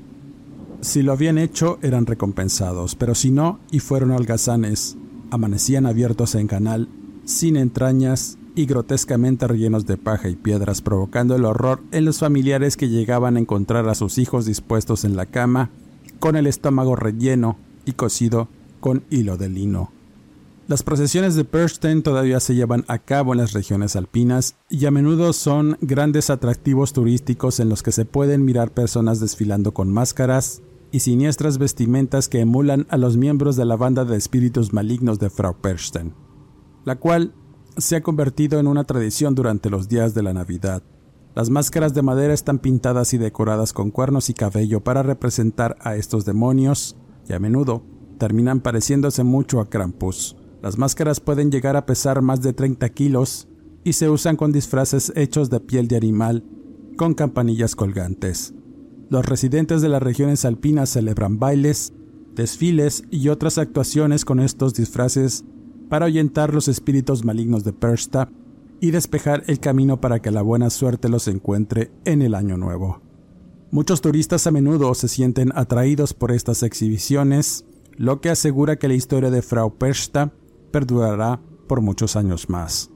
Si 0.81 1.01
lo 1.01 1.13
habían 1.13 1.37
hecho 1.37 1.79
eran 1.81 2.05
recompensados, 2.05 2.95
pero 2.95 3.15
si 3.15 3.31
no 3.31 3.59
y 3.71 3.79
fueron 3.79 4.11
holgazanes, 4.11 4.97
amanecían 5.31 5.85
abiertos 5.85 6.35
en 6.35 6.47
canal, 6.47 6.89
sin 7.25 7.55
entrañas 7.55 8.37
y 8.55 8.65
grotescamente 8.65 9.47
rellenos 9.47 9.85
de 9.85 9.97
paja 9.97 10.29
y 10.29 10.35
piedras, 10.35 10.81
provocando 10.81 11.35
el 11.35 11.45
horror 11.45 11.81
en 11.91 12.05
los 12.05 12.19
familiares 12.19 12.77
que 12.77 12.89
llegaban 12.89 13.37
a 13.37 13.39
encontrar 13.39 13.89
a 13.89 13.95
sus 13.95 14.17
hijos 14.17 14.45
dispuestos 14.45 15.05
en 15.05 15.15
la 15.15 15.25
cama, 15.25 15.71
con 16.19 16.35
el 16.35 16.47
estómago 16.47 16.95
relleno 16.95 17.57
y 17.85 17.93
cosido 17.93 18.47
con 18.79 19.03
hilo 19.09 19.37
de 19.37 19.49
lino. 19.49 19.91
Las 20.65 20.81
procesiones 20.81 21.35
de 21.35 21.43
Perstein 21.43 22.03
todavía 22.03 22.39
se 22.39 22.55
llevan 22.55 22.85
a 22.87 22.97
cabo 22.97 23.33
en 23.33 23.39
las 23.39 23.51
regiones 23.51 23.97
alpinas 23.97 24.55
y 24.69 24.85
a 24.85 24.91
menudo 24.91 25.33
son 25.33 25.77
grandes 25.81 26.29
atractivos 26.29 26.93
turísticos 26.93 27.59
en 27.59 27.67
los 27.67 27.83
que 27.83 27.91
se 27.91 28.05
pueden 28.05 28.45
mirar 28.45 28.71
personas 28.71 29.19
desfilando 29.19 29.73
con 29.73 29.91
máscaras 29.91 30.61
y 30.93 31.01
siniestras 31.01 31.57
vestimentas 31.57 32.29
que 32.29 32.39
emulan 32.39 32.87
a 32.89 32.95
los 32.95 33.17
miembros 33.17 33.57
de 33.57 33.65
la 33.65 33.75
banda 33.75 34.05
de 34.05 34.15
espíritus 34.15 34.71
malignos 34.71 35.19
de 35.19 35.29
Frau 35.29 35.53
Perstein, 35.59 36.13
la 36.85 36.95
cual 36.95 37.33
se 37.75 37.97
ha 37.97 38.01
convertido 38.01 38.57
en 38.57 38.67
una 38.67 38.85
tradición 38.85 39.35
durante 39.35 39.69
los 39.69 39.89
días 39.89 40.13
de 40.13 40.23
la 40.23 40.31
Navidad. 40.31 40.81
Las 41.35 41.49
máscaras 41.49 41.93
de 41.93 42.03
madera 42.03 42.33
están 42.33 42.59
pintadas 42.59 43.13
y 43.13 43.17
decoradas 43.17 43.73
con 43.73 43.91
cuernos 43.91 44.29
y 44.29 44.33
cabello 44.33 44.81
para 44.81 45.03
representar 45.03 45.75
a 45.81 45.97
estos 45.97 46.23
demonios 46.23 46.95
y 47.27 47.33
a 47.33 47.39
menudo 47.39 47.83
terminan 48.17 48.61
pareciéndose 48.61 49.25
mucho 49.25 49.59
a 49.59 49.69
Krampus 49.69 50.37
las 50.63 50.77
máscaras 50.77 51.19
pueden 51.19 51.51
llegar 51.51 51.75
a 51.75 51.85
pesar 51.85 52.21
más 52.21 52.41
de 52.41 52.53
30 52.53 52.87
kilos 52.87 53.49
y 53.83 53.93
se 53.93 54.09
usan 54.09 54.37
con 54.37 54.53
disfraces 54.53 55.11
hechos 55.13 55.49
de 55.49 55.59
piel 55.59 55.89
de 55.89 55.97
animal 55.97 56.45
con 56.95 57.15
campanillas 57.15 57.75
colgantes. 57.75 58.53
Los 59.09 59.25
residentes 59.25 59.81
de 59.81 59.89
las 59.89 60.01
regiones 60.01 60.45
alpinas 60.45 60.89
celebran 60.89 61.37
bailes, 61.37 61.91
desfiles 62.33 63.03
y 63.11 63.27
otras 63.27 63.57
actuaciones 63.57 64.23
con 64.23 64.39
estos 64.39 64.73
disfraces 64.73 65.43
para 65.89 66.05
ahuyentar 66.05 66.53
los 66.53 66.69
espíritus 66.69 67.25
malignos 67.25 67.65
de 67.65 67.73
Persta 67.73 68.29
y 68.79 68.91
despejar 68.91 69.43
el 69.47 69.59
camino 69.59 69.99
para 69.99 70.21
que 70.21 70.31
la 70.31 70.41
buena 70.41 70.69
suerte 70.69 71.09
los 71.09 71.27
encuentre 71.27 71.91
en 72.05 72.21
el 72.21 72.33
año 72.33 72.55
nuevo. 72.55 73.01
Muchos 73.69 73.99
turistas 73.99 74.47
a 74.47 74.51
menudo 74.51 74.93
se 74.93 75.09
sienten 75.09 75.51
atraídos 75.55 76.13
por 76.13 76.31
estas 76.31 76.63
exhibiciones, 76.63 77.65
lo 77.97 78.21
que 78.21 78.29
asegura 78.29 78.77
que 78.77 78.87
la 78.87 78.93
historia 78.93 79.29
de 79.29 79.41
Frau 79.41 79.77
Persta 79.77 80.31
perdurará 80.73 81.39
por 81.67 81.81
muchos 81.81 82.15
años 82.17 82.49
más. 82.49 82.89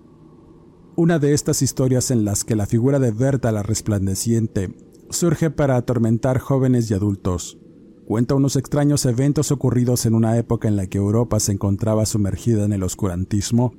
Una 0.95 1.19
de 1.19 1.33
estas 1.33 1.61
historias 1.61 2.09
en 2.09 2.25
las 2.25 2.43
que 2.43 2.55
la 2.55 2.65
figura 2.65 2.97
de 2.97 3.11
Berta 3.11 3.51
la 3.51 3.61
resplandeciente 3.61 4.75
surge 5.11 5.51
para 5.51 5.77
atormentar 5.77 6.39
jóvenes 6.39 6.89
y 6.89 6.95
adultos. 6.95 7.59
Cuenta 8.07 8.33
unos 8.33 8.55
extraños 8.55 9.05
eventos 9.05 9.51
ocurridos 9.51 10.07
en 10.07 10.15
una 10.15 10.37
época 10.37 10.67
en 10.67 10.75
la 10.75 10.87
que 10.87 10.97
Europa 10.97 11.39
se 11.39 11.51
encontraba 11.51 12.07
sumergida 12.07 12.65
en 12.65 12.73
el 12.73 12.81
oscurantismo, 12.81 13.73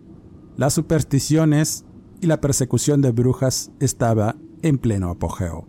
las 0.57 0.75
supersticiones 0.75 1.85
y 2.21 2.29
la 2.29 2.41
persecución 2.41 3.01
de 3.03 3.11
brujas 3.11 3.73
estaba 3.81 4.37
en 4.63 4.79
pleno 4.79 5.11
apogeo. 5.11 5.67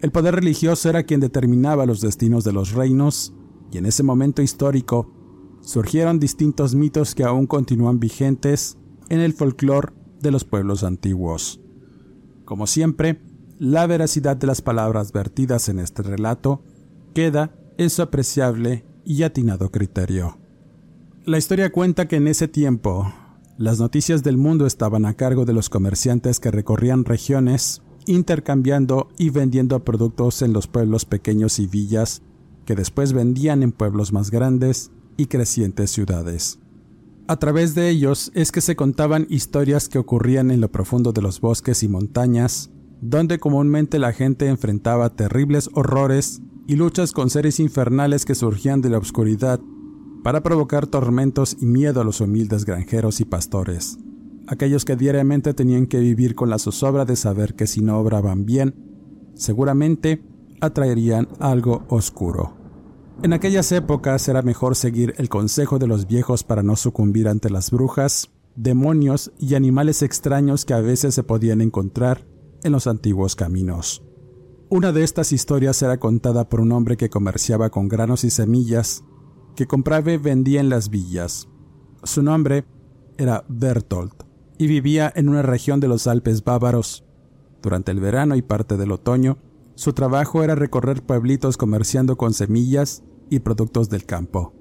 El 0.00 0.10
poder 0.10 0.34
religioso 0.34 0.88
era 0.88 1.04
quien 1.04 1.20
determinaba 1.20 1.86
los 1.86 2.00
destinos 2.00 2.42
de 2.42 2.52
los 2.52 2.72
reinos, 2.72 3.32
y 3.70 3.78
en 3.78 3.86
ese 3.86 4.02
momento 4.02 4.42
histórico 4.42 5.19
surgieron 5.60 6.18
distintos 6.18 6.74
mitos 6.74 7.14
que 7.14 7.24
aún 7.24 7.46
continúan 7.46 8.00
vigentes 8.00 8.78
en 9.08 9.20
el 9.20 9.32
folclore 9.32 9.92
de 10.20 10.30
los 10.30 10.44
pueblos 10.44 10.84
antiguos. 10.84 11.60
Como 12.44 12.66
siempre, 12.66 13.20
la 13.58 13.86
veracidad 13.86 14.36
de 14.36 14.46
las 14.46 14.62
palabras 14.62 15.12
vertidas 15.12 15.68
en 15.68 15.78
este 15.78 16.02
relato 16.02 16.62
queda 17.14 17.54
en 17.78 17.90
su 17.90 18.02
apreciable 18.02 18.84
y 19.04 19.22
atinado 19.22 19.70
criterio. 19.70 20.38
La 21.24 21.38
historia 21.38 21.70
cuenta 21.70 22.08
que 22.08 22.16
en 22.16 22.28
ese 22.28 22.48
tiempo, 22.48 23.12
las 23.58 23.78
noticias 23.78 24.22
del 24.22 24.36
mundo 24.36 24.66
estaban 24.66 25.04
a 25.04 25.14
cargo 25.14 25.44
de 25.44 25.52
los 25.52 25.68
comerciantes 25.68 26.40
que 26.40 26.50
recorrían 26.50 27.04
regiones, 27.04 27.82
intercambiando 28.06 29.08
y 29.18 29.30
vendiendo 29.30 29.84
productos 29.84 30.42
en 30.42 30.52
los 30.52 30.66
pueblos 30.66 31.04
pequeños 31.04 31.58
y 31.58 31.66
villas, 31.66 32.22
que 32.64 32.74
después 32.74 33.12
vendían 33.12 33.62
en 33.62 33.72
pueblos 33.72 34.12
más 34.12 34.30
grandes 34.30 34.90
y 35.20 35.26
crecientes 35.26 35.90
ciudades. 35.90 36.58
A 37.28 37.36
través 37.36 37.74
de 37.74 37.90
ellos 37.90 38.32
es 38.34 38.50
que 38.50 38.60
se 38.60 38.74
contaban 38.74 39.26
historias 39.28 39.88
que 39.88 39.98
ocurrían 39.98 40.50
en 40.50 40.60
lo 40.60 40.72
profundo 40.72 41.12
de 41.12 41.22
los 41.22 41.40
bosques 41.40 41.82
y 41.82 41.88
montañas, 41.88 42.70
donde 43.00 43.38
comúnmente 43.38 43.98
la 43.98 44.12
gente 44.12 44.48
enfrentaba 44.48 45.14
terribles 45.14 45.70
horrores 45.74 46.40
y 46.66 46.76
luchas 46.76 47.12
con 47.12 47.30
seres 47.30 47.60
infernales 47.60 48.24
que 48.24 48.34
surgían 48.34 48.80
de 48.80 48.90
la 48.90 48.98
oscuridad 48.98 49.60
para 50.24 50.42
provocar 50.42 50.86
tormentos 50.86 51.56
y 51.60 51.66
miedo 51.66 52.00
a 52.00 52.04
los 52.04 52.20
humildes 52.20 52.64
granjeros 52.64 53.20
y 53.20 53.24
pastores, 53.24 53.98
aquellos 54.46 54.84
que 54.84 54.96
diariamente 54.96 55.54
tenían 55.54 55.86
que 55.86 56.00
vivir 56.00 56.34
con 56.34 56.50
la 56.50 56.58
zozobra 56.58 57.04
de 57.04 57.16
saber 57.16 57.54
que 57.54 57.66
si 57.66 57.80
no 57.80 57.98
obraban 57.98 58.44
bien, 58.44 58.74
seguramente 59.34 60.22
atraerían 60.60 61.28
algo 61.38 61.84
oscuro. 61.88 62.59
En 63.22 63.34
aquellas 63.34 63.70
épocas 63.70 64.26
era 64.28 64.40
mejor 64.40 64.74
seguir 64.74 65.12
el 65.18 65.28
consejo 65.28 65.78
de 65.78 65.86
los 65.86 66.06
viejos 66.06 66.42
para 66.42 66.62
no 66.62 66.74
sucumbir 66.74 67.28
ante 67.28 67.50
las 67.50 67.70
brujas, 67.70 68.30
demonios 68.56 69.30
y 69.38 69.56
animales 69.56 70.00
extraños 70.00 70.64
que 70.64 70.72
a 70.72 70.80
veces 70.80 71.14
se 71.14 71.22
podían 71.22 71.60
encontrar 71.60 72.26
en 72.62 72.72
los 72.72 72.86
antiguos 72.86 73.36
caminos. 73.36 74.02
Una 74.70 74.92
de 74.92 75.04
estas 75.04 75.32
historias 75.32 75.82
era 75.82 75.98
contada 75.98 76.48
por 76.48 76.60
un 76.60 76.72
hombre 76.72 76.96
que 76.96 77.10
comerciaba 77.10 77.68
con 77.68 77.88
granos 77.88 78.24
y 78.24 78.30
semillas, 78.30 79.04
que 79.54 79.66
compraba 79.66 80.12
y 80.12 80.16
vendía 80.16 80.60
en 80.60 80.70
las 80.70 80.88
villas. 80.88 81.46
Su 82.04 82.22
nombre 82.22 82.64
era 83.18 83.44
Bertolt 83.48 84.22
y 84.56 84.66
vivía 84.66 85.12
en 85.14 85.28
una 85.28 85.42
región 85.42 85.78
de 85.80 85.88
los 85.88 86.06
Alpes 86.06 86.42
bávaros. 86.42 87.04
Durante 87.60 87.90
el 87.92 88.00
verano 88.00 88.34
y 88.34 88.40
parte 88.40 88.78
del 88.78 88.92
otoño, 88.92 89.36
su 89.74 89.92
trabajo 89.92 90.42
era 90.42 90.54
recorrer 90.54 91.02
pueblitos 91.02 91.58
comerciando 91.58 92.16
con 92.16 92.32
semillas 92.32 93.02
y 93.30 93.40
productos 93.40 93.88
del 93.88 94.04
campo. 94.04 94.52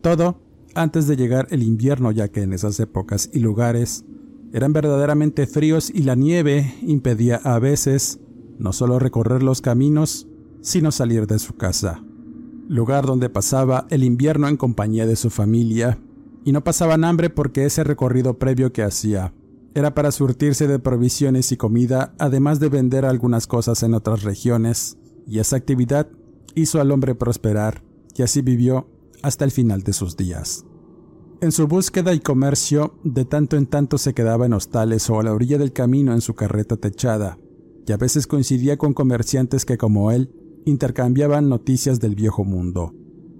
Todo 0.00 0.40
antes 0.74 1.06
de 1.06 1.16
llegar 1.16 1.48
el 1.50 1.62
invierno 1.62 2.12
ya 2.12 2.28
que 2.28 2.42
en 2.42 2.52
esas 2.52 2.78
épocas 2.80 3.28
y 3.32 3.40
lugares 3.40 4.04
eran 4.52 4.72
verdaderamente 4.72 5.46
fríos 5.46 5.90
y 5.90 6.02
la 6.02 6.14
nieve 6.14 6.74
impedía 6.82 7.36
a 7.42 7.58
veces 7.58 8.20
no 8.58 8.72
solo 8.72 8.98
recorrer 8.98 9.42
los 9.42 9.60
caminos, 9.60 10.28
sino 10.60 10.92
salir 10.92 11.26
de 11.26 11.38
su 11.38 11.54
casa, 11.54 12.02
lugar 12.68 13.06
donde 13.06 13.28
pasaba 13.28 13.86
el 13.90 14.04
invierno 14.04 14.48
en 14.48 14.56
compañía 14.56 15.06
de 15.06 15.16
su 15.16 15.30
familia, 15.30 15.98
y 16.44 16.52
no 16.52 16.64
pasaban 16.64 17.04
hambre 17.04 17.30
porque 17.30 17.64
ese 17.64 17.84
recorrido 17.84 18.38
previo 18.38 18.72
que 18.72 18.82
hacía 18.82 19.32
era 19.74 19.94
para 19.94 20.12
surtirse 20.12 20.66
de 20.66 20.78
provisiones 20.78 21.50
y 21.50 21.56
comida, 21.56 22.14
además 22.18 22.60
de 22.60 22.68
vender 22.68 23.04
algunas 23.04 23.46
cosas 23.46 23.82
en 23.82 23.94
otras 23.94 24.22
regiones, 24.22 24.98
y 25.26 25.38
esa 25.38 25.56
actividad 25.56 26.08
hizo 26.54 26.80
al 26.80 26.90
hombre 26.90 27.14
prosperar 27.14 27.82
y 28.16 28.22
así 28.22 28.42
vivió 28.42 28.88
hasta 29.22 29.44
el 29.44 29.50
final 29.50 29.82
de 29.82 29.92
sus 29.92 30.16
días. 30.16 30.64
En 31.40 31.50
su 31.50 31.66
búsqueda 31.66 32.14
y 32.14 32.20
comercio, 32.20 32.94
de 33.02 33.24
tanto 33.24 33.56
en 33.56 33.66
tanto 33.66 33.98
se 33.98 34.14
quedaba 34.14 34.46
en 34.46 34.52
hostales 34.52 35.08
o 35.10 35.18
a 35.18 35.22
la 35.22 35.32
orilla 35.32 35.58
del 35.58 35.72
camino 35.72 36.12
en 36.12 36.20
su 36.20 36.34
carreta 36.34 36.76
techada, 36.76 37.38
y 37.86 37.92
a 37.92 37.96
veces 37.96 38.26
coincidía 38.26 38.76
con 38.76 38.94
comerciantes 38.94 39.64
que, 39.64 39.76
como 39.76 40.12
él, 40.12 40.30
intercambiaban 40.64 41.48
noticias 41.48 41.98
del 41.98 42.14
viejo 42.14 42.44
mundo. 42.44 42.94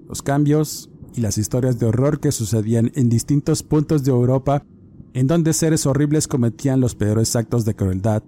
Los 0.07 0.21
cambios 0.21 0.89
y 1.15 1.21
las 1.21 1.37
historias 1.37 1.79
de 1.79 1.85
horror 1.85 2.19
que 2.19 2.33
sucedían 2.33 2.91
en 2.95 3.07
distintos 3.07 3.63
puntos 3.63 4.03
de 4.03 4.11
Europa, 4.11 4.65
en 5.13 5.27
donde 5.27 5.53
seres 5.53 5.85
horribles 5.85 6.27
cometían 6.27 6.81
los 6.81 6.95
peores 6.95 7.35
actos 7.37 7.63
de 7.63 7.75
crueldad, 7.75 8.23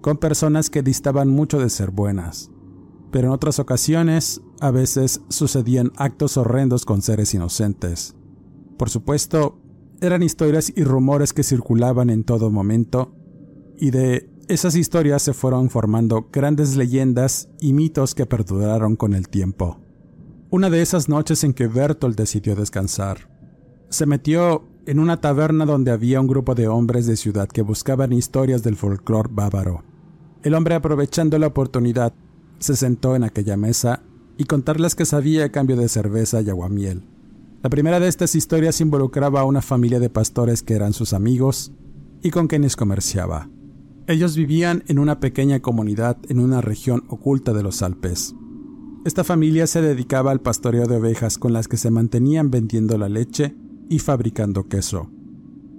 con 0.00 0.18
personas 0.18 0.70
que 0.70 0.82
distaban 0.82 1.28
mucho 1.28 1.58
de 1.58 1.70
ser 1.70 1.90
buenas 1.90 2.52
pero 3.10 3.28
en 3.28 3.34
otras 3.34 3.58
ocasiones 3.58 4.40
a 4.60 4.70
veces 4.70 5.20
sucedían 5.28 5.92
actos 5.96 6.36
horrendos 6.36 6.84
con 6.84 7.02
seres 7.02 7.34
inocentes. 7.34 8.14
Por 8.76 8.90
supuesto, 8.90 9.58
eran 10.00 10.22
historias 10.22 10.72
y 10.74 10.84
rumores 10.84 11.32
que 11.32 11.42
circulaban 11.42 12.10
en 12.10 12.24
todo 12.24 12.50
momento, 12.50 13.12
y 13.76 13.90
de 13.90 14.30
esas 14.48 14.76
historias 14.76 15.22
se 15.22 15.34
fueron 15.34 15.70
formando 15.70 16.28
grandes 16.32 16.76
leyendas 16.76 17.48
y 17.60 17.72
mitos 17.72 18.14
que 18.14 18.26
perduraron 18.26 18.96
con 18.96 19.14
el 19.14 19.28
tiempo. 19.28 19.80
Una 20.50 20.70
de 20.70 20.80
esas 20.80 21.08
noches 21.08 21.44
en 21.44 21.52
que 21.52 21.66
Bertolt 21.66 22.16
decidió 22.16 22.56
descansar, 22.56 23.28
se 23.90 24.06
metió 24.06 24.66
en 24.86 24.98
una 24.98 25.20
taberna 25.20 25.66
donde 25.66 25.90
había 25.90 26.20
un 26.20 26.26
grupo 26.26 26.54
de 26.54 26.68
hombres 26.68 27.06
de 27.06 27.16
ciudad 27.16 27.48
que 27.48 27.60
buscaban 27.60 28.12
historias 28.12 28.62
del 28.62 28.76
folclore 28.76 29.28
bávaro. 29.30 29.84
El 30.42 30.54
hombre, 30.54 30.76
aprovechando 30.76 31.38
la 31.38 31.48
oportunidad, 31.48 32.14
se 32.58 32.76
sentó 32.76 33.16
en 33.16 33.24
aquella 33.24 33.56
mesa 33.56 34.02
y 34.36 34.44
contarles 34.44 34.94
que 34.94 35.04
sabía 35.04 35.44
a 35.44 35.48
cambio 35.50 35.76
de 35.76 35.88
cerveza 35.88 36.40
y 36.40 36.50
aguamiel. 36.50 37.02
La 37.62 37.70
primera 37.70 37.98
de 37.98 38.08
estas 38.08 38.34
historias 38.36 38.80
involucraba 38.80 39.40
a 39.40 39.44
una 39.44 39.62
familia 39.62 39.98
de 39.98 40.10
pastores 40.10 40.62
que 40.62 40.74
eran 40.74 40.92
sus 40.92 41.12
amigos 41.12 41.72
y 42.22 42.30
con 42.30 42.46
quienes 42.46 42.76
comerciaba. 42.76 43.50
Ellos 44.06 44.36
vivían 44.36 44.84
en 44.86 44.98
una 44.98 45.20
pequeña 45.20 45.60
comunidad 45.60 46.16
en 46.28 46.38
una 46.38 46.60
región 46.60 47.04
oculta 47.08 47.52
de 47.52 47.62
los 47.62 47.82
Alpes. 47.82 48.34
Esta 49.04 49.24
familia 49.24 49.66
se 49.66 49.82
dedicaba 49.82 50.30
al 50.30 50.40
pastoreo 50.40 50.86
de 50.86 50.96
ovejas 50.96 51.36
con 51.36 51.52
las 51.52 51.68
que 51.68 51.76
se 51.76 51.90
mantenían 51.90 52.50
vendiendo 52.50 52.96
la 52.96 53.08
leche 53.08 53.54
y 53.88 53.98
fabricando 53.98 54.68
queso. 54.68 55.10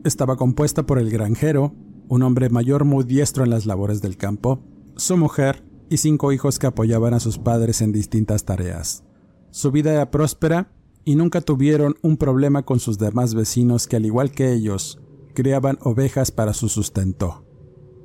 Estaba 0.03 0.35
compuesta 0.35 0.85
por 0.85 0.99
el 0.99 1.09
granjero, 1.09 1.73
un 2.07 2.23
hombre 2.23 2.49
mayor 2.49 2.85
muy 2.85 3.03
diestro 3.03 3.43
en 3.43 3.49
las 3.51 3.65
labores 3.65 4.01
del 4.01 4.17
campo, 4.17 4.63
su 4.95 5.15
mujer 5.15 5.63
y 5.89 5.97
cinco 5.97 6.31
hijos 6.31 6.59
que 6.59 6.67
apoyaban 6.67 7.13
a 7.13 7.19
sus 7.19 7.37
padres 7.37 7.81
en 7.81 7.91
distintas 7.91 8.45
tareas. 8.45 9.03
Su 9.51 9.71
vida 9.71 9.91
era 9.91 10.11
próspera 10.11 10.71
y 11.05 11.15
nunca 11.15 11.41
tuvieron 11.41 11.95
un 12.01 12.17
problema 12.17 12.63
con 12.63 12.79
sus 12.79 12.97
demás 12.97 13.33
vecinos 13.33 13.87
que 13.87 13.95
al 13.95 14.05
igual 14.05 14.31
que 14.31 14.53
ellos, 14.53 14.99
criaban 15.33 15.77
ovejas 15.81 16.31
para 16.31 16.53
su 16.53 16.69
sustento. 16.69 17.45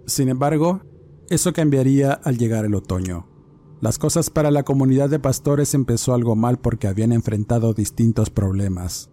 Sin 0.07 0.29
embargo, 0.29 0.83
eso 1.31 1.53
cambiaría 1.53 2.13
al 2.13 2.39
llegar 2.39 2.65
el 2.65 2.75
otoño. 2.75 3.27
Las 3.81 3.99
cosas 3.99 4.31
para 4.31 4.51
la 4.51 4.63
comunidad 4.63 5.11
de 5.11 5.19
pastores 5.19 5.75
empezó 5.75 6.15
algo 6.15 6.37
mal 6.37 6.59
porque 6.59 6.87
habían 6.87 7.13
enfrentado 7.13 7.75
distintos 7.75 8.31
problemas. 8.31 9.11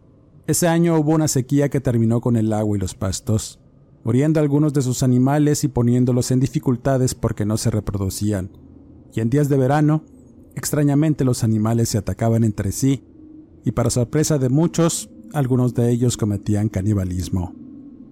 Ese 0.48 0.68
año 0.68 0.98
hubo 0.98 1.12
una 1.12 1.28
sequía 1.28 1.70
que 1.70 1.82
terminó 1.82 2.22
con 2.22 2.36
el 2.36 2.52
agua 2.54 2.78
y 2.78 2.80
los 2.80 2.96
pastos, 2.96 3.61
muriendo 4.04 4.40
algunos 4.40 4.74
de 4.74 4.82
sus 4.82 5.04
animales 5.04 5.64
y 5.64 5.68
poniéndolos 5.68 6.32
en 6.32 6.40
dificultades 6.40 7.16
porque 7.16 7.46
no 7.46 7.58
se 7.58 7.70
reproducían. 7.70 8.50
Y 9.14 9.20
en 9.20 9.30
días 9.30 9.50
de 9.50 9.58
verano, 9.58 10.04
extrañamente 10.56 11.24
los 11.24 11.44
animales 11.44 11.90
se 11.90 11.98
atacaban 11.98 12.44
entre 12.44 12.72
sí, 12.72 13.04
y 13.64 13.72
para 13.72 13.90
sorpresa 13.90 14.40
de 14.40 14.50
muchos, 14.50 15.10
algunos 15.34 15.74
de 15.74 15.92
ellos 15.92 16.18
cometían 16.18 16.70
canibalismo. 16.70 17.54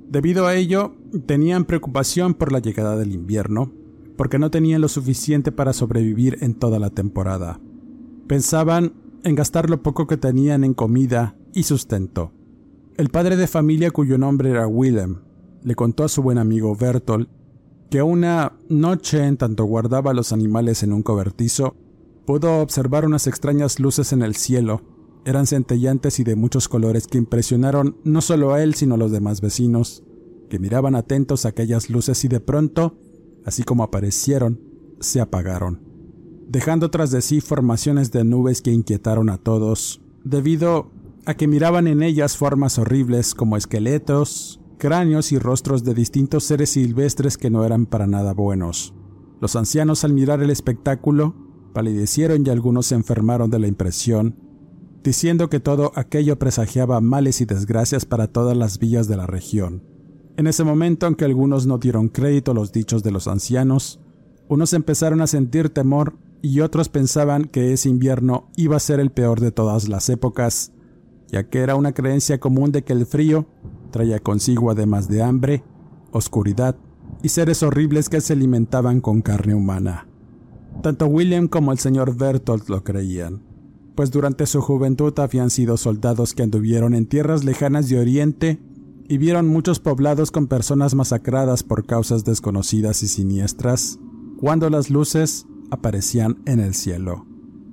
Debido 0.10 0.48
a 0.48 0.56
ello, 0.56 0.96
tenían 1.26 1.66
preocupación 1.66 2.34
por 2.34 2.52
la 2.52 2.60
llegada 2.60 2.96
del 2.96 3.14
invierno, 3.14 3.72
porque 4.16 4.40
no 4.40 4.52
tenían 4.52 4.82
lo 4.82 4.88
suficiente 4.88 5.52
para 5.52 5.74
sobrevivir 5.74 6.38
en 6.42 6.54
toda 6.54 6.80
la 6.80 6.90
temporada. 6.90 7.60
Pensaban 8.28 8.94
en 9.24 9.36
gastar 9.36 9.70
lo 9.70 9.82
poco 9.82 10.08
que 10.08 10.18
tenían 10.18 10.64
en 10.64 10.74
comida 10.74 11.36
y 11.54 11.64
sustento. 11.64 12.32
El 12.98 13.10
padre 13.10 13.38
de 13.38 13.48
familia 13.48 13.92
cuyo 13.92 14.18
nombre 14.18 14.50
era 14.50 14.68
Willem 14.68 15.29
le 15.64 15.76
contó 15.76 16.04
a 16.04 16.10
su 16.10 16.22
buen 16.22 16.38
amigo 16.38 16.76
Bertolt 16.76 17.30
que 17.90 18.04
una 18.04 18.54
noche 18.70 19.26
en 19.26 19.38
tanto 19.38 19.66
guardaba 19.66 20.12
a 20.12 20.14
los 20.14 20.32
animales 20.32 20.84
en 20.84 20.94
un 20.94 21.02
cobertizo, 21.02 21.76
pudo 22.26 22.62
observar 22.62 23.06
unas 23.06 23.26
extrañas 23.26 23.80
luces 23.80 24.14
en 24.14 24.22
el 24.22 24.36
cielo. 24.36 24.82
Eran 25.26 25.48
centellantes 25.48 26.20
y 26.20 26.24
de 26.24 26.36
muchos 26.36 26.70
colores 26.70 27.08
que 27.08 27.18
impresionaron 27.18 27.98
no 28.04 28.22
solo 28.22 28.54
a 28.54 28.62
él 28.62 28.76
sino 28.76 28.96
a 28.96 28.98
los 28.98 29.12
demás 29.12 29.42
vecinos, 29.42 30.04
que 30.50 30.60
miraban 30.60 30.96
atentos 30.96 31.46
a 31.46 31.50
aquellas 31.50 31.90
luces 31.90 32.24
y 32.26 32.28
de 32.28 32.40
pronto, 32.40 32.96
así 33.46 33.64
como 33.64 33.84
aparecieron, 33.84 34.62
se 35.00 35.22
apagaron, 35.22 35.82
dejando 36.48 36.92
tras 36.92 37.10
de 37.12 37.22
sí 37.22 37.42
formaciones 37.42 38.12
de 38.12 38.24
nubes 38.24 38.62
que 38.62 38.72
inquietaron 38.72 39.30
a 39.30 39.38
todos, 39.38 40.02
debido 40.24 40.92
a 41.26 41.34
que 41.34 41.48
miraban 41.48 41.88
en 41.88 42.04
ellas 42.04 42.38
formas 42.38 42.78
horribles 42.78 43.34
como 43.34 43.58
esqueletos, 43.58 44.59
cráneos 44.80 45.32
y 45.32 45.38
rostros 45.38 45.84
de 45.84 45.94
distintos 45.94 46.46
seres 46.46 46.72
silvestres 46.72 47.38
que 47.38 47.52
no 47.52 47.64
eran 47.64 47.86
para 47.86 48.08
nada 48.08 48.34
buenos. 48.34 48.96
Los 49.40 49.56
ancianos 49.56 50.04
al 50.04 50.14
mirar 50.14 50.42
el 50.42 50.50
espectáculo 50.50 51.36
palidecieron 51.74 52.44
y 52.44 52.50
algunos 52.50 52.88
se 52.88 52.96
enfermaron 52.96 53.52
de 53.52 53.60
la 53.60 53.68
impresión, 53.68 54.36
diciendo 55.04 55.50
que 55.50 55.60
todo 55.60 55.92
aquello 55.96 56.40
presagiaba 56.40 57.00
males 57.00 57.42
y 57.42 57.46
desgracias 57.46 58.06
para 58.06 58.28
todas 58.28 58.58
las 58.58 58.80
villas 58.80 59.08
de 59.08 59.18
la 59.18 59.28
región. 59.28 59.84
En 60.38 60.48
ese 60.48 60.64
momento, 60.64 61.06
aunque 61.06 61.26
algunos 61.26 61.68
no 61.68 61.78
dieron 61.78 62.08
crédito 62.08 62.52
a 62.52 62.56
los 62.56 62.72
dichos 62.72 63.04
de 63.04 63.12
los 63.12 63.28
ancianos, 63.28 64.00
unos 64.48 64.74
empezaron 64.74 65.22
a 65.22 65.28
sentir 65.28 65.70
temor 65.70 66.18
y 66.42 66.62
otros 66.62 66.90
pensaban 66.90 67.44
que 67.46 67.74
ese 67.74 67.90
invierno 67.90 68.50
iba 68.56 68.78
a 68.78 68.80
ser 68.80 69.00
el 69.00 69.12
peor 69.12 69.42
de 69.42 69.52
todas 69.52 69.90
las 69.90 70.10
épocas, 70.10 70.72
ya 71.28 71.50
que 71.50 71.60
era 71.60 71.76
una 71.76 71.92
creencia 71.92 72.40
común 72.40 72.72
de 72.72 72.84
que 72.84 72.94
el 72.94 73.06
frío 73.06 73.46
Traía 73.92 74.20
consigo 74.20 74.72
además 74.72 75.08
de 75.08 75.24
hambre, 75.24 75.64
oscuridad 76.12 76.76
y 77.22 77.30
seres 77.30 77.64
horribles 77.64 78.10
que 78.10 78.22
se 78.22 78.34
alimentaban 78.34 79.02
con 79.02 79.22
carne 79.22 79.54
humana. 79.54 80.08
Tanto 80.82 81.08
William 81.08 81.48
como 81.48 81.72
el 81.72 81.80
señor 81.80 82.16
Bertolt 82.16 82.70
lo 82.70 82.84
creían, 82.84 83.42
pues 83.96 84.12
durante 84.12 84.46
su 84.46 84.62
juventud 84.62 85.18
habían 85.20 85.50
sido 85.50 85.76
soldados 85.76 86.34
que 86.34 86.44
anduvieron 86.44 86.94
en 86.94 87.06
tierras 87.06 87.44
lejanas 87.44 87.90
de 87.90 88.00
Oriente 88.00 88.60
y 89.10 89.18
vieron 89.18 89.48
muchos 89.48 89.80
poblados 89.80 90.32
con 90.32 90.48
personas 90.48 90.96
masacradas 90.96 91.64
por 91.64 91.86
causas 91.86 92.24
desconocidas 92.24 93.04
y 93.04 93.08
siniestras, 93.08 94.00
cuando 94.40 94.70
las 94.70 94.90
luces 94.90 95.48
aparecían 95.72 96.38
en 96.46 96.60
el 96.60 96.76
cielo. 96.76 97.26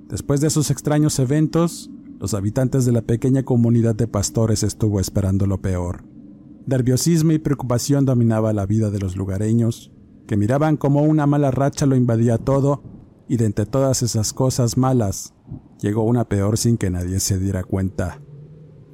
Después 0.09 0.41
de 0.41 0.47
esos 0.47 0.71
extraños 0.71 1.19
eventos, 1.19 1.91
los 2.19 2.33
habitantes 2.33 2.85
de 2.85 2.91
la 2.91 3.01
pequeña 3.01 3.43
comunidad 3.43 3.95
de 3.95 4.07
pastores 4.07 4.63
estuvo 4.63 4.99
esperando 4.99 5.45
lo 5.45 5.61
peor. 5.61 6.03
Nerviosismo 6.65 7.31
y 7.31 7.39
preocupación 7.39 8.05
dominaba 8.05 8.53
la 8.53 8.65
vida 8.65 8.89
de 8.89 8.99
los 8.99 9.15
lugareños, 9.15 9.91
que 10.27 10.35
miraban 10.35 10.77
como 10.77 11.03
una 11.03 11.25
mala 11.25 11.51
racha 11.51 11.85
lo 11.85 11.95
invadía 11.95 12.37
todo, 12.37 12.83
y 13.29 13.37
de 13.37 13.45
entre 13.45 13.65
todas 13.65 14.03
esas 14.03 14.33
cosas 14.33 14.77
malas, 14.77 15.33
llegó 15.79 16.03
una 16.03 16.27
peor 16.27 16.57
sin 16.57 16.77
que 16.77 16.89
nadie 16.89 17.19
se 17.19 17.39
diera 17.39 17.63
cuenta. 17.63 18.21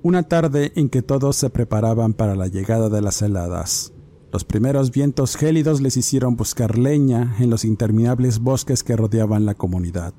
Una 0.02 0.24
tarde 0.24 0.74
en 0.76 0.90
que 0.90 1.02
todos 1.02 1.36
se 1.36 1.50
preparaban 1.50 2.14
para 2.14 2.36
la 2.36 2.48
llegada 2.48 2.90
de 2.90 3.02
las 3.02 3.22
heladas. 3.22 3.94
Los 4.32 4.44
primeros 4.44 4.92
vientos 4.92 5.36
gélidos 5.38 5.80
les 5.80 5.96
hicieron 5.96 6.36
buscar 6.36 6.78
leña 6.78 7.36
en 7.40 7.50
los 7.50 7.64
interminables 7.64 8.40
bosques 8.40 8.84
que 8.84 8.96
rodeaban 8.96 9.46
la 9.46 9.54
comunidad. 9.54 10.14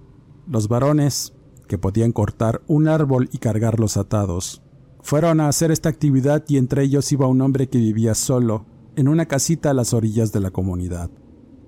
Los 0.47 0.69
varones, 0.69 1.35
podían 1.79 2.13
cortar 2.13 2.63
un 2.67 2.89
árbol 2.89 3.29
y 3.33 3.39
cargarlos 3.39 3.97
atados. 3.97 4.63
Fueron 5.03 5.41
a 5.41 5.49
hacer 5.49 5.71
esta 5.71 5.89
actividad 5.89 6.45
y 6.49 6.57
entre 6.57 6.83
ellos 6.83 7.11
iba 7.13 7.27
un 7.27 7.41
hombre 7.41 7.69
que 7.69 7.79
vivía 7.79 8.15
solo, 8.15 8.67
en 8.97 9.09
una 9.09 9.27
casita 9.27 9.71
a 9.71 9.75
las 9.75 9.93
orillas 9.93 10.33
de 10.33 10.41
la 10.41 10.51
comunidad. 10.51 11.11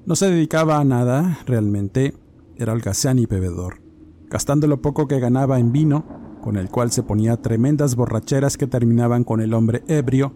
No 0.06 0.16
se 0.16 0.30
dedicaba 0.30 0.78
a 0.78 0.84
nada, 0.84 1.40
realmente, 1.46 2.14
era 2.56 2.72
holgazán 2.72 3.18
y 3.18 3.26
bebedor, 3.26 3.82
gastando 4.30 4.66
lo 4.66 4.80
poco 4.80 5.08
que 5.08 5.20
ganaba 5.20 5.58
en 5.58 5.72
vino, 5.72 6.04
con 6.40 6.56
el 6.56 6.70
cual 6.70 6.92
se 6.92 7.02
ponía 7.02 7.42
tremendas 7.42 7.96
borracheras 7.96 8.56
que 8.56 8.66
terminaban 8.66 9.24
con 9.24 9.40
el 9.40 9.52
hombre 9.52 9.82
ebrio, 9.88 10.32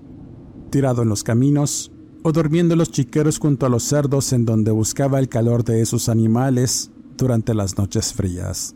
tirado 0.71 1.03
en 1.03 1.09
los 1.09 1.23
caminos, 1.23 1.93
o 2.23 2.33
durmiendo 2.33 2.75
en 2.75 2.79
los 2.79 2.91
chiqueros 2.91 3.39
junto 3.39 3.67
a 3.67 3.69
los 3.69 3.85
cerdos 3.85 4.33
en 4.33 4.45
donde 4.45 4.73
buscaba 4.73 5.19
el 5.19 5.29
calor 5.29 5.65
de 5.65 5.81
esos 5.81 6.09
animales 6.09 6.91
durante 7.17 7.55
las 7.55 7.79
noches 7.79 8.13
frías. 8.13 8.75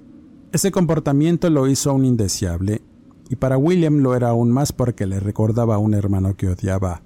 Ese 0.54 0.70
comportamiento 0.70 1.50
lo 1.50 1.66
hizo 1.66 1.92
un 1.92 2.04
indeseable, 2.04 2.80
y 3.28 3.34
para 3.34 3.58
William 3.58 3.98
lo 3.98 4.14
era 4.14 4.28
aún 4.28 4.52
más 4.52 4.70
porque 4.70 5.04
le 5.04 5.18
recordaba 5.18 5.74
a 5.74 5.78
un 5.78 5.94
hermano 5.94 6.36
que 6.36 6.46
odiaba. 6.46 7.02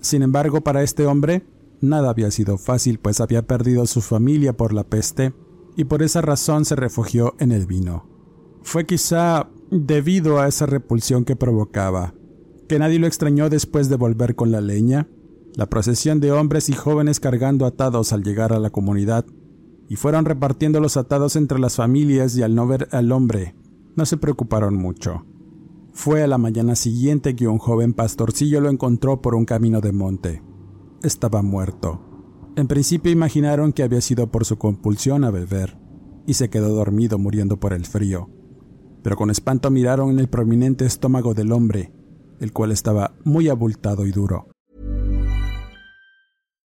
Sin 0.00 0.22
embargo, 0.22 0.60
para 0.60 0.84
este 0.84 1.04
hombre, 1.06 1.42
nada 1.80 2.10
había 2.10 2.30
sido 2.30 2.58
fácil, 2.58 3.00
pues 3.00 3.20
había 3.20 3.42
perdido 3.42 3.86
su 3.86 4.02
familia 4.02 4.56
por 4.56 4.72
la 4.72 4.84
peste, 4.84 5.32
y 5.76 5.82
por 5.82 6.04
esa 6.04 6.20
razón 6.20 6.64
se 6.64 6.76
refugió 6.76 7.34
en 7.40 7.50
el 7.50 7.66
vino. 7.66 8.06
Fue 8.62 8.86
quizá 8.86 9.48
debido 9.72 10.38
a 10.38 10.46
esa 10.46 10.66
repulsión 10.66 11.24
que 11.24 11.34
provocaba, 11.34 12.14
que 12.68 12.78
nadie 12.78 13.00
lo 13.00 13.08
extrañó 13.08 13.50
después 13.50 13.88
de 13.88 13.96
volver 13.96 14.36
con 14.36 14.52
la 14.52 14.60
leña, 14.60 15.08
la 15.56 15.66
procesión 15.66 16.20
de 16.20 16.30
hombres 16.30 16.68
y 16.68 16.74
jóvenes 16.74 17.18
cargando 17.18 17.66
atados 17.66 18.12
al 18.12 18.22
llegar 18.22 18.52
a 18.52 18.60
la 18.60 18.70
comunidad 18.70 19.26
y 19.92 19.96
fueron 19.96 20.24
repartiendo 20.24 20.80
los 20.80 20.96
atados 20.96 21.36
entre 21.36 21.58
las 21.58 21.76
familias 21.76 22.34
y 22.34 22.42
al 22.42 22.54
no 22.54 22.66
ver 22.66 22.88
al 22.92 23.12
hombre, 23.12 23.54
no 23.94 24.06
se 24.06 24.16
preocuparon 24.16 24.74
mucho. 24.74 25.26
Fue 25.92 26.22
a 26.22 26.26
la 26.26 26.38
mañana 26.38 26.76
siguiente 26.76 27.36
que 27.36 27.46
un 27.46 27.58
joven 27.58 27.92
pastorcillo 27.92 28.62
lo 28.62 28.70
encontró 28.70 29.20
por 29.20 29.34
un 29.34 29.44
camino 29.44 29.82
de 29.82 29.92
monte. 29.92 30.42
Estaba 31.02 31.42
muerto. 31.42 32.00
En 32.56 32.68
principio 32.68 33.12
imaginaron 33.12 33.74
que 33.74 33.82
había 33.82 34.00
sido 34.00 34.30
por 34.30 34.46
su 34.46 34.56
compulsión 34.56 35.24
a 35.24 35.30
beber, 35.30 35.76
y 36.26 36.32
se 36.32 36.48
quedó 36.48 36.70
dormido 36.74 37.18
muriendo 37.18 37.60
por 37.60 37.74
el 37.74 37.84
frío. 37.84 38.30
Pero 39.02 39.16
con 39.16 39.28
espanto 39.28 39.70
miraron 39.70 40.08
en 40.08 40.20
el 40.20 40.28
prominente 40.30 40.86
estómago 40.86 41.34
del 41.34 41.52
hombre, 41.52 41.92
el 42.40 42.54
cual 42.54 42.72
estaba 42.72 43.14
muy 43.24 43.50
abultado 43.50 44.06
y 44.06 44.10
duro. 44.10 44.51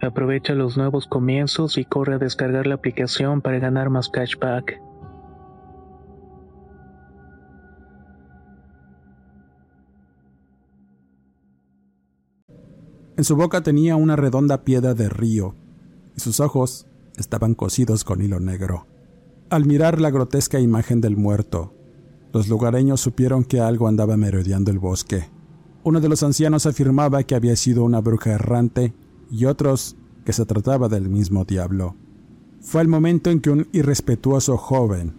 Aprovecha 0.00 0.54
los 0.54 0.76
nuevos 0.76 1.06
comienzos 1.06 1.76
y 1.76 1.84
corre 1.84 2.14
a 2.14 2.18
descargar 2.18 2.66
la 2.66 2.76
aplicación 2.76 3.40
para 3.40 3.58
ganar 3.58 3.90
más 3.90 4.08
cashback. 4.08 4.80
En 13.16 13.24
su 13.24 13.34
boca 13.34 13.62
tenía 13.62 13.96
una 13.96 14.14
redonda 14.14 14.62
piedra 14.62 14.94
de 14.94 15.08
río, 15.08 15.56
y 16.16 16.20
sus 16.20 16.38
ojos 16.38 16.86
estaban 17.16 17.54
cosidos 17.54 18.04
con 18.04 18.22
hilo 18.22 18.38
negro. 18.38 18.86
Al 19.50 19.64
mirar 19.64 20.00
la 20.00 20.10
grotesca 20.10 20.60
imagen 20.60 21.00
del 21.00 21.16
muerto, 21.16 21.74
los 22.32 22.46
lugareños 22.46 23.00
supieron 23.00 23.42
que 23.42 23.58
algo 23.60 23.88
andaba 23.88 24.16
merodeando 24.16 24.70
el 24.70 24.78
bosque. 24.78 25.28
Uno 25.82 26.00
de 26.00 26.08
los 26.08 26.22
ancianos 26.22 26.66
afirmaba 26.66 27.24
que 27.24 27.34
había 27.34 27.56
sido 27.56 27.82
una 27.82 28.00
bruja 28.00 28.30
errante 28.30 28.92
y 29.30 29.44
otros 29.44 29.96
que 30.24 30.32
se 30.32 30.44
trataba 30.44 30.88
del 30.88 31.08
mismo 31.08 31.44
diablo. 31.44 31.96
Fue 32.60 32.82
el 32.82 32.88
momento 32.88 33.30
en 33.30 33.40
que 33.40 33.50
un 33.50 33.68
irrespetuoso 33.72 34.56
joven 34.56 35.14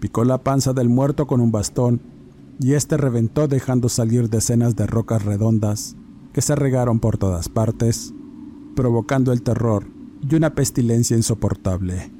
picó 0.00 0.24
la 0.24 0.38
panza 0.38 0.72
del 0.72 0.88
muerto 0.88 1.26
con 1.26 1.40
un 1.40 1.50
bastón 1.50 2.00
y 2.60 2.74
éste 2.74 2.96
reventó 2.96 3.48
dejando 3.48 3.88
salir 3.88 4.28
decenas 4.28 4.76
de 4.76 4.86
rocas 4.86 5.24
redondas 5.24 5.96
que 6.32 6.42
se 6.42 6.54
regaron 6.54 7.00
por 7.00 7.16
todas 7.16 7.48
partes, 7.48 8.12
provocando 8.76 9.32
el 9.32 9.42
terror 9.42 9.86
y 10.28 10.34
una 10.34 10.54
pestilencia 10.54 11.16
insoportable. 11.16 12.12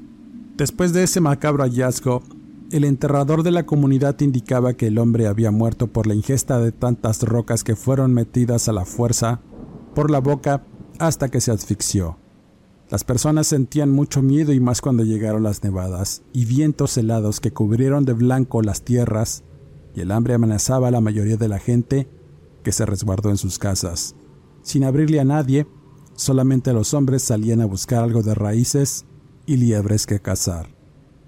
Después 0.57 0.93
de 0.93 1.03
ese 1.03 1.21
macabro 1.21 1.63
hallazgo, 1.63 2.23
el 2.71 2.85
enterrador 2.85 3.43
de 3.43 3.51
la 3.51 3.65
comunidad 3.65 4.19
indicaba 4.21 4.73
que 4.73 4.87
el 4.87 4.97
hombre 4.97 5.27
había 5.27 5.51
muerto 5.51 5.87
por 5.87 6.07
la 6.07 6.15
ingesta 6.15 6.59
de 6.59 6.71
tantas 6.71 7.21
rocas 7.23 7.63
que 7.63 7.75
fueron 7.75 8.13
metidas 8.13 8.67
a 8.67 8.73
la 8.73 8.85
fuerza 8.85 9.41
por 9.93 10.09
la 10.09 10.19
boca 10.19 10.63
hasta 10.99 11.29
que 11.29 11.41
se 11.41 11.51
asfixió. 11.51 12.17
Las 12.89 13.03
personas 13.03 13.47
sentían 13.47 13.89
mucho 13.89 14.21
miedo 14.21 14.53
y 14.53 14.59
más 14.59 14.81
cuando 14.81 15.03
llegaron 15.03 15.43
las 15.43 15.63
nevadas 15.63 16.21
y 16.33 16.45
vientos 16.45 16.97
helados 16.97 17.39
que 17.39 17.51
cubrieron 17.51 18.05
de 18.05 18.13
blanco 18.13 18.61
las 18.61 18.83
tierras 18.83 19.43
y 19.95 20.01
el 20.01 20.11
hambre 20.11 20.35
amenazaba 20.35 20.89
a 20.89 20.91
la 20.91 21.01
mayoría 21.01 21.37
de 21.37 21.47
la 21.47 21.57
gente 21.57 22.07
que 22.63 22.71
se 22.71 22.85
resguardó 22.85 23.29
en 23.29 23.37
sus 23.37 23.57
casas. 23.57 24.15
Sin 24.61 24.83
abrirle 24.83 25.19
a 25.19 25.23
nadie, 25.23 25.67
solamente 26.15 26.73
los 26.73 26.93
hombres 26.93 27.23
salían 27.23 27.61
a 27.61 27.65
buscar 27.65 28.03
algo 28.03 28.21
de 28.21 28.35
raíces 28.35 29.05
y 29.45 29.57
liebres 29.57 30.05
que 30.05 30.19
cazar. 30.19 30.75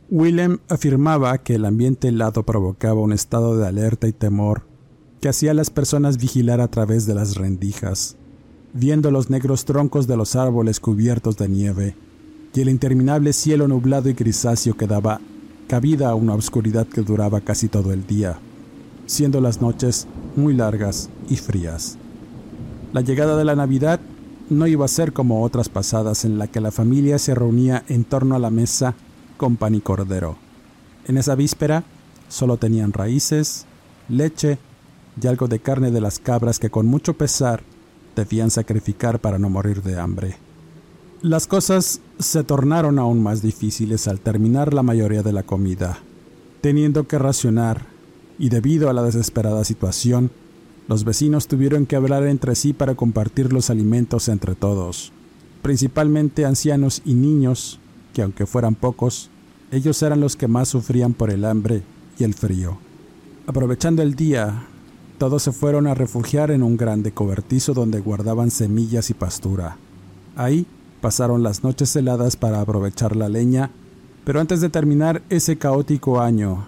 Willem 0.09 0.59
afirmaba 0.69 1.37
que 1.39 1.55
el 1.55 1.65
ambiente 1.65 2.07
helado 2.07 2.43
provocaba 2.43 3.01
un 3.01 3.13
estado 3.13 3.57
de 3.57 3.67
alerta 3.67 4.07
y 4.07 4.13
temor 4.13 4.65
que 5.21 5.29
hacía 5.29 5.51
a 5.51 5.53
las 5.53 5.69
personas 5.69 6.17
vigilar 6.17 6.61
a 6.61 6.69
través 6.69 7.05
de 7.05 7.15
las 7.15 7.35
rendijas, 7.35 8.17
viendo 8.73 9.11
los 9.11 9.29
negros 9.29 9.65
troncos 9.65 10.07
de 10.07 10.17
los 10.17 10.35
árboles 10.35 10.79
cubiertos 10.79 11.37
de 11.37 11.47
nieve 11.49 11.95
y 12.53 12.61
el 12.61 12.69
interminable 12.69 13.33
cielo 13.33 13.67
nublado 13.67 14.09
y 14.09 14.13
grisáceo 14.13 14.75
que 14.75 14.87
daba 14.87 15.21
cabida 15.67 16.09
a 16.09 16.15
una 16.15 16.33
oscuridad 16.33 16.87
que 16.87 17.01
duraba 17.01 17.41
casi 17.41 17.67
todo 17.67 17.93
el 17.93 18.07
día, 18.07 18.39
siendo 19.05 19.41
las 19.41 19.61
noches 19.61 20.07
muy 20.35 20.55
largas 20.55 21.09
y 21.29 21.35
frías. 21.35 21.97
La 22.93 23.01
llegada 23.01 23.37
de 23.37 23.45
la 23.45 23.55
Navidad 23.55 23.99
no 24.49 24.65
iba 24.65 24.85
a 24.85 24.87
ser 24.87 25.13
como 25.13 25.43
otras 25.43 25.69
pasadas 25.69 26.25
en 26.25 26.39
la 26.39 26.47
que 26.47 26.61
la 26.61 26.71
familia 26.71 27.19
se 27.19 27.35
reunía 27.35 27.83
en 27.89 28.05
torno 28.05 28.35
a 28.35 28.39
la 28.39 28.49
mesa 28.49 28.95
con 29.35 29.57
pan 29.57 29.75
y 29.75 29.81
cordero. 29.81 30.37
En 31.05 31.17
esa 31.17 31.35
víspera 31.35 31.83
solo 32.29 32.57
tenían 32.57 32.93
raíces, 32.93 33.65
leche 34.09 34.57
y 35.21 35.27
algo 35.27 35.47
de 35.47 35.59
carne 35.59 35.91
de 35.91 36.01
las 36.01 36.17
cabras 36.17 36.59
que 36.59 36.69
con 36.69 36.87
mucho 36.87 37.13
pesar 37.13 37.61
debían 38.17 38.51
sacrificar 38.51 39.19
para 39.19 39.39
no 39.39 39.49
morir 39.49 39.81
de 39.81 39.97
hambre. 39.97 40.35
Las 41.21 41.47
cosas 41.47 42.01
se 42.19 42.43
tornaron 42.43 42.99
aún 42.99 43.23
más 43.23 43.41
difíciles 43.41 44.07
al 44.07 44.19
terminar 44.19 44.73
la 44.73 44.83
mayoría 44.83 45.23
de 45.23 45.31
la 45.31 45.43
comida, 45.43 45.99
teniendo 46.61 47.07
que 47.07 47.17
racionar, 47.17 47.85
y 48.37 48.49
debido 48.49 48.89
a 48.89 48.93
la 48.93 49.03
desesperada 49.03 49.63
situación, 49.63 50.29
los 50.87 51.03
vecinos 51.03 51.47
tuvieron 51.47 51.85
que 51.85 51.95
hablar 51.95 52.23
entre 52.23 52.55
sí 52.55 52.73
para 52.73 52.95
compartir 52.95 53.51
los 53.51 53.69
alimentos 53.69 54.29
entre 54.29 54.55
todos, 54.55 55.11
principalmente 55.61 56.45
ancianos 56.45 57.01
y 57.05 57.13
niños, 57.13 57.79
que 58.13 58.21
aunque 58.21 58.45
fueran 58.45 58.75
pocos, 58.75 59.29
ellos 59.71 60.01
eran 60.01 60.21
los 60.21 60.35
que 60.35 60.47
más 60.47 60.69
sufrían 60.69 61.13
por 61.13 61.29
el 61.29 61.45
hambre 61.45 61.83
y 62.17 62.23
el 62.23 62.33
frío. 62.33 62.77
Aprovechando 63.47 64.01
el 64.01 64.15
día, 64.15 64.67
todos 65.17 65.43
se 65.43 65.51
fueron 65.51 65.87
a 65.87 65.95
refugiar 65.95 66.51
en 66.51 66.63
un 66.63 66.77
grande 66.77 67.11
cobertizo 67.11 67.73
donde 67.73 67.99
guardaban 67.99 68.51
semillas 68.51 69.09
y 69.09 69.13
pastura. 69.13 69.77
Ahí 70.35 70.67
pasaron 71.01 71.43
las 71.43 71.63
noches 71.63 71.95
heladas 71.95 72.35
para 72.35 72.61
aprovechar 72.61 73.15
la 73.15 73.29
leña, 73.29 73.71
pero 74.25 74.39
antes 74.39 74.61
de 74.61 74.69
terminar 74.69 75.23
ese 75.29 75.57
caótico 75.57 76.21
año, 76.21 76.67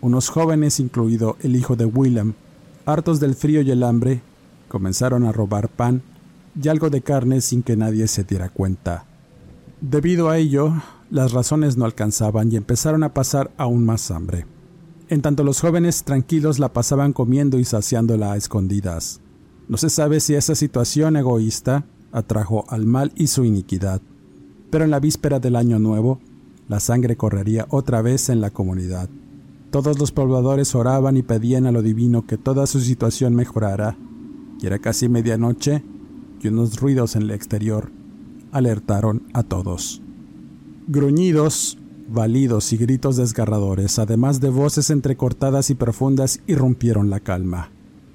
unos 0.00 0.28
jóvenes, 0.28 0.78
incluido 0.78 1.36
el 1.42 1.56
hijo 1.56 1.74
de 1.74 1.86
William, 1.86 2.34
hartos 2.86 3.18
del 3.18 3.34
frío 3.34 3.62
y 3.62 3.70
el 3.70 3.82
hambre, 3.82 4.22
comenzaron 4.68 5.24
a 5.24 5.32
robar 5.32 5.68
pan 5.68 6.02
y 6.60 6.68
algo 6.68 6.90
de 6.90 7.02
carne 7.02 7.40
sin 7.40 7.62
que 7.62 7.76
nadie 7.76 8.06
se 8.06 8.24
diera 8.24 8.48
cuenta. 8.48 9.04
Debido 9.80 10.28
a 10.28 10.38
ello, 10.38 10.72
las 11.10 11.32
razones 11.32 11.76
no 11.76 11.84
alcanzaban 11.84 12.52
y 12.52 12.56
empezaron 12.56 13.02
a 13.02 13.14
pasar 13.14 13.50
aún 13.56 13.84
más 13.84 14.10
hambre. 14.10 14.44
En 15.08 15.22
tanto 15.22 15.42
los 15.42 15.60
jóvenes 15.60 16.04
tranquilos 16.04 16.58
la 16.58 16.72
pasaban 16.72 17.14
comiendo 17.14 17.58
y 17.58 17.64
saciándola 17.64 18.32
a 18.32 18.36
escondidas. 18.36 19.20
No 19.66 19.78
se 19.78 19.88
sabe 19.88 20.20
si 20.20 20.34
esa 20.34 20.54
situación 20.54 21.16
egoísta 21.16 21.86
atrajo 22.12 22.66
al 22.68 22.84
mal 22.84 23.12
y 23.16 23.28
su 23.28 23.44
iniquidad, 23.44 24.02
pero 24.70 24.84
en 24.84 24.90
la 24.90 25.00
víspera 25.00 25.40
del 25.40 25.56
año 25.56 25.78
nuevo, 25.78 26.20
la 26.68 26.80
sangre 26.80 27.16
correría 27.16 27.66
otra 27.70 28.02
vez 28.02 28.28
en 28.28 28.42
la 28.42 28.50
comunidad. 28.50 29.08
Todos 29.70 29.98
los 29.98 30.12
pobladores 30.12 30.74
oraban 30.74 31.16
y 31.16 31.22
pedían 31.22 31.66
a 31.66 31.72
lo 31.72 31.82
divino 31.82 32.26
que 32.26 32.36
toda 32.36 32.66
su 32.66 32.80
situación 32.80 33.34
mejorara, 33.34 33.96
y 34.60 34.66
era 34.66 34.78
casi 34.78 35.08
medianoche 35.08 35.82
y 36.42 36.48
unos 36.48 36.80
ruidos 36.80 37.16
en 37.16 37.22
el 37.22 37.30
exterior 37.30 37.90
alertaron 38.52 39.22
a 39.32 39.42
todos. 39.42 40.02
Gruñidos, 40.86 41.77
balidos 42.08 42.72
y 42.72 42.76
gritos 42.76 43.16
desgarradores, 43.16 43.98
además 43.98 44.40
de 44.40 44.50
voces 44.50 44.90
entrecortadas 44.90 45.70
y 45.70 45.74
profundas, 45.74 46.40
irrumpieron 46.46 47.10
la 47.10 47.20
calma. 47.20 47.70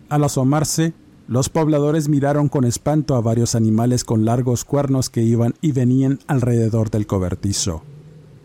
Al 0.10 0.24
asomarse, 0.24 0.94
los 1.28 1.50
pobladores 1.50 2.10
miraron 2.10 2.50
con 2.50 2.66
espanto 2.66 3.16
a 3.16 3.22
varios 3.22 3.56
animales 3.56 4.04
con 4.04 4.26
largos 4.26 4.66
cuernos 4.66 5.10
que 5.10 5.22
iban 5.22 5.54
y 5.62 5.72
venían 5.72 6.20
alrededor 6.28 6.90
del 6.90 7.08
cobertizo. 7.08 7.84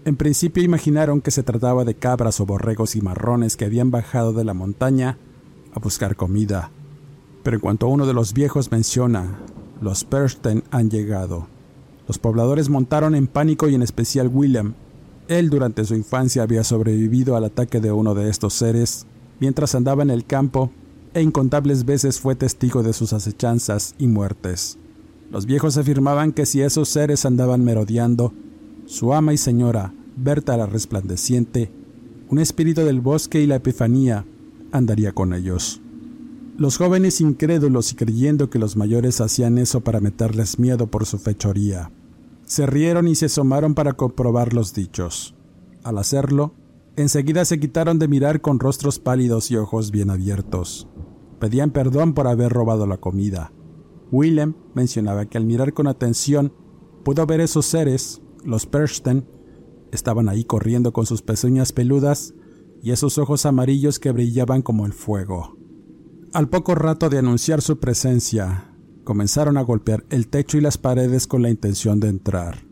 En 0.05 0.17
principio 0.17 0.63
imaginaron 0.63 1.21
que 1.21 1.31
se 1.31 1.43
trataba 1.43 1.85
de 1.85 1.95
cabras 1.95 2.41
o 2.41 2.47
borregos 2.47 2.95
y 2.95 3.01
marrones 3.01 3.57
que 3.57 3.65
habían 3.65 3.91
bajado 3.91 4.33
de 4.33 4.45
la 4.45 4.55
montaña 4.55 5.19
a 5.75 5.81
buscar 5.81 6.15
comida. 6.15 6.71
Pero 7.43 7.57
en 7.57 7.61
cuanto 7.61 7.89
uno 7.89 8.07
de 8.07 8.15
los 8.15 8.33
viejos 8.33 8.71
menciona, 8.71 9.41
los 9.81 10.05
Persten 10.05 10.63
han 10.71 10.91
llegado, 10.91 11.47
los 12.09 12.19
pobladores 12.19 12.71
montaron 12.71 13.15
en 13.15 13.27
pánico 13.27 13.69
y 13.69 13.75
en 13.75 13.83
especial 13.83 14.31
William. 14.33 14.73
Él 15.29 15.51
durante 15.51 15.85
su 15.85 15.95
infancia 15.95 16.43
había 16.43 16.65
sobrevivido 16.65 17.37
al 17.37 17.45
ataque 17.45 17.81
de 17.81 17.93
uno 17.93 18.15
de 18.15 18.31
estos 18.31 18.55
seres 18.55 19.07
mientras 19.41 19.75
andaba 19.75 20.03
en 20.03 20.11
el 20.11 20.25
campo 20.25 20.71
e 21.15 21.23
incontables 21.23 21.85
veces 21.85 22.19
fue 22.19 22.35
testigo 22.35 22.83
de 22.83 22.93
sus 22.93 23.13
acechanzas 23.13 23.95
y 23.99 24.09
muertes. 24.09 24.79
Los 25.31 25.47
viejos 25.47 25.77
afirmaban 25.77 26.33
que 26.33 26.47
si 26.47 26.63
esos 26.63 26.89
seres 26.89 27.27
andaban 27.27 27.63
merodeando, 27.63 28.33
su 28.87 29.13
ama 29.13 29.35
y 29.35 29.37
señora, 29.37 29.93
Berta 30.21 30.57
la 30.57 30.67
resplandeciente, 30.67 31.71
un 32.29 32.41
espíritu 32.41 32.81
del 32.81 33.01
bosque 33.01 33.41
y 33.41 33.47
la 33.47 33.57
epifanía, 33.57 34.25
andaría 34.73 35.13
con 35.13 35.33
ellos. 35.33 35.81
Los 36.57 36.77
jóvenes 36.77 37.21
incrédulos 37.21 37.93
y 37.93 37.95
creyendo 37.95 38.51
que 38.51 38.59
los 38.59 38.77
mayores 38.77 39.21
hacían 39.21 39.59
eso 39.59 39.81
para 39.83 40.01
meterles 40.01 40.59
miedo 40.59 40.89
por 40.89 41.07
su 41.07 41.19
fechoría, 41.19 41.93
se 42.49 42.67
rieron 42.67 43.07
y 43.07 43.15
se 43.15 43.27
asomaron 43.27 43.75
para 43.75 43.93
comprobar 43.93 44.55
los 44.55 44.75
dichos. 44.75 45.37
Al 45.85 45.99
hacerlo, 45.99 46.55
enseguida 46.97 47.45
se 47.45 47.61
quitaron 47.61 47.99
de 47.99 48.09
mirar 48.09 48.41
con 48.41 48.59
rostros 48.59 48.99
pálidos 48.99 49.51
y 49.51 49.57
ojos 49.57 49.91
bien 49.91 50.11
abiertos. 50.11 50.89
Pedían 51.39 51.71
perdón 51.71 52.15
por 52.15 52.27
haber 52.27 52.51
robado 52.51 52.87
la 52.87 52.97
comida. 52.97 53.53
Willem 54.11 54.55
mencionaba 54.75 55.27
que 55.27 55.39
al 55.39 55.45
mirar 55.45 55.75
con 55.75 55.87
atención 55.87 56.53
pudo 57.05 57.27
ver 57.27 57.41
esos 57.41 57.67
seres, 57.67 58.23
los 58.45 58.67
Persten, 58.67 59.29
estaban 59.93 60.29
ahí 60.29 60.45
corriendo 60.45 60.93
con 60.93 61.07
sus 61.07 61.23
pezuñas 61.23 61.73
peludas 61.73 62.35
y 62.83 62.93
esos 62.93 63.19
ojos 63.19 63.45
amarillos 63.45 63.99
que 63.99 64.11
brillaban 64.11 64.63
como 64.63 64.87
el 64.87 64.93
fuego. 64.95 65.57
Al 66.33 66.49
poco 66.49 66.75
rato 66.75 67.11
de 67.11 67.19
anunciar 67.19 67.61
su 67.61 67.79
presencia, 67.79 68.68
comenzaron 69.09 69.57
a 69.57 69.63
golpear 69.63 70.05
el 70.11 70.29
techo 70.29 70.59
y 70.59 70.61
las 70.61 70.77
paredes 70.77 71.27
con 71.27 71.41
la 71.41 71.49
intención 71.49 71.99
de 71.99 72.09
entrar, 72.09 72.67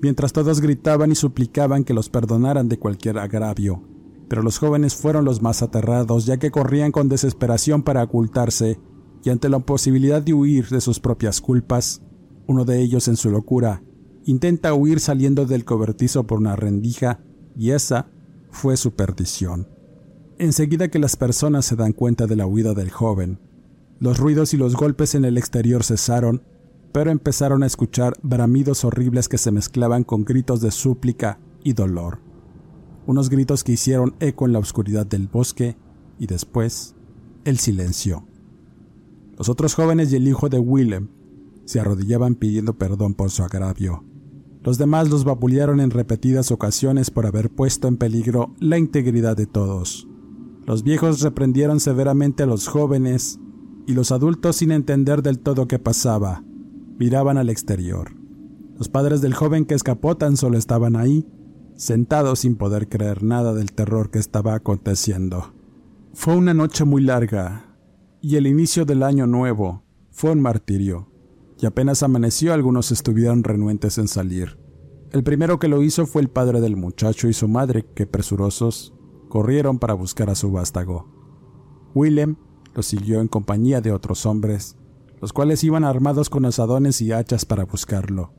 mientras 0.00 0.32
todos 0.32 0.62
gritaban 0.62 1.12
y 1.12 1.14
suplicaban 1.14 1.84
que 1.84 1.92
los 1.92 2.08
perdonaran 2.08 2.70
de 2.70 2.78
cualquier 2.78 3.18
agravio. 3.18 3.82
Pero 4.26 4.42
los 4.42 4.56
jóvenes 4.56 4.94
fueron 4.94 5.26
los 5.26 5.42
más 5.42 5.62
aterrados, 5.62 6.24
ya 6.24 6.38
que 6.38 6.50
corrían 6.50 6.90
con 6.90 7.10
desesperación 7.10 7.82
para 7.82 8.02
ocultarse, 8.02 8.80
y 9.22 9.28
ante 9.28 9.50
la 9.50 9.58
posibilidad 9.58 10.22
de 10.22 10.32
huir 10.32 10.70
de 10.70 10.80
sus 10.80 11.00
propias 11.00 11.42
culpas, 11.42 12.00
uno 12.46 12.64
de 12.64 12.80
ellos 12.80 13.06
en 13.08 13.16
su 13.18 13.28
locura 13.28 13.82
intenta 14.24 14.72
huir 14.72 15.00
saliendo 15.00 15.44
del 15.44 15.66
cobertizo 15.66 16.26
por 16.26 16.38
una 16.38 16.56
rendija, 16.56 17.20
y 17.58 17.72
esa 17.72 18.08
fue 18.48 18.78
su 18.78 18.94
perdición. 18.94 19.68
Enseguida 20.38 20.88
que 20.88 20.98
las 20.98 21.16
personas 21.16 21.66
se 21.66 21.76
dan 21.76 21.92
cuenta 21.92 22.26
de 22.26 22.36
la 22.36 22.46
huida 22.46 22.72
del 22.72 22.88
joven, 22.88 23.38
los 24.04 24.18
ruidos 24.18 24.52
y 24.52 24.58
los 24.58 24.76
golpes 24.76 25.14
en 25.14 25.24
el 25.24 25.38
exterior 25.38 25.82
cesaron, 25.82 26.42
pero 26.92 27.10
empezaron 27.10 27.62
a 27.62 27.66
escuchar 27.66 28.12
bramidos 28.22 28.84
horribles 28.84 29.30
que 29.30 29.38
se 29.38 29.50
mezclaban 29.50 30.04
con 30.04 30.26
gritos 30.26 30.60
de 30.60 30.72
súplica 30.72 31.38
y 31.62 31.72
dolor. 31.72 32.18
Unos 33.06 33.30
gritos 33.30 33.64
que 33.64 33.72
hicieron 33.72 34.14
eco 34.20 34.44
en 34.44 34.52
la 34.52 34.58
oscuridad 34.58 35.06
del 35.06 35.26
bosque 35.26 35.78
y 36.18 36.26
después 36.26 36.94
el 37.46 37.58
silencio. 37.58 38.26
Los 39.38 39.48
otros 39.48 39.74
jóvenes 39.74 40.12
y 40.12 40.16
el 40.16 40.28
hijo 40.28 40.50
de 40.50 40.58
Willem 40.58 41.08
se 41.64 41.80
arrodillaban 41.80 42.34
pidiendo 42.34 42.76
perdón 42.76 43.14
por 43.14 43.30
su 43.30 43.42
agravio. 43.42 44.04
Los 44.62 44.76
demás 44.76 45.08
los 45.08 45.24
vapulearon 45.24 45.80
en 45.80 45.90
repetidas 45.90 46.50
ocasiones 46.50 47.10
por 47.10 47.24
haber 47.24 47.48
puesto 47.48 47.88
en 47.88 47.96
peligro 47.96 48.54
la 48.60 48.76
integridad 48.76 49.34
de 49.34 49.46
todos. 49.46 50.06
Los 50.66 50.82
viejos 50.82 51.22
reprendieron 51.22 51.80
severamente 51.80 52.42
a 52.42 52.46
los 52.46 52.68
jóvenes 52.68 53.40
y 53.86 53.94
los 53.94 54.12
adultos, 54.12 54.56
sin 54.56 54.72
entender 54.72 55.22
del 55.22 55.38
todo 55.38 55.68
qué 55.68 55.78
pasaba, 55.78 56.42
miraban 56.98 57.38
al 57.38 57.50
exterior. 57.50 58.12
Los 58.78 58.88
padres 58.88 59.20
del 59.20 59.34
joven 59.34 59.66
que 59.66 59.74
escapó 59.74 60.16
tan 60.16 60.36
solo 60.36 60.58
estaban 60.58 60.96
ahí, 60.96 61.26
sentados 61.76 62.40
sin 62.40 62.56
poder 62.56 62.88
creer 62.88 63.22
nada 63.22 63.54
del 63.54 63.72
terror 63.72 64.10
que 64.10 64.18
estaba 64.18 64.54
aconteciendo. 64.54 65.54
Fue 66.12 66.36
una 66.36 66.54
noche 66.54 66.84
muy 66.84 67.02
larga, 67.02 67.76
y 68.20 68.36
el 68.36 68.46
inicio 68.46 68.84
del 68.84 69.02
año 69.02 69.26
nuevo 69.26 69.82
fue 70.10 70.30
un 70.30 70.40
martirio, 70.40 71.08
y 71.60 71.66
apenas 71.66 72.02
amaneció 72.02 72.52
algunos 72.52 72.90
estuvieron 72.90 73.44
renuentes 73.44 73.98
en 73.98 74.08
salir. 74.08 74.58
El 75.10 75.22
primero 75.22 75.58
que 75.58 75.68
lo 75.68 75.82
hizo 75.82 76.06
fue 76.06 76.22
el 76.22 76.28
padre 76.28 76.60
del 76.60 76.76
muchacho 76.76 77.28
y 77.28 77.32
su 77.32 77.46
madre, 77.48 77.86
que 77.94 78.06
presurosos 78.06 78.94
corrieron 79.28 79.78
para 79.78 79.94
buscar 79.94 80.30
a 80.30 80.34
su 80.34 80.50
vástago. 80.50 81.08
Willem 81.94 82.36
lo 82.74 82.82
siguió 82.82 83.20
en 83.20 83.28
compañía 83.28 83.80
de 83.80 83.92
otros 83.92 84.26
hombres, 84.26 84.76
los 85.20 85.32
cuales 85.32 85.64
iban 85.64 85.84
armados 85.84 86.28
con 86.28 86.44
asadones 86.44 87.00
y 87.00 87.12
hachas 87.12 87.44
para 87.44 87.64
buscarlo. 87.64 88.32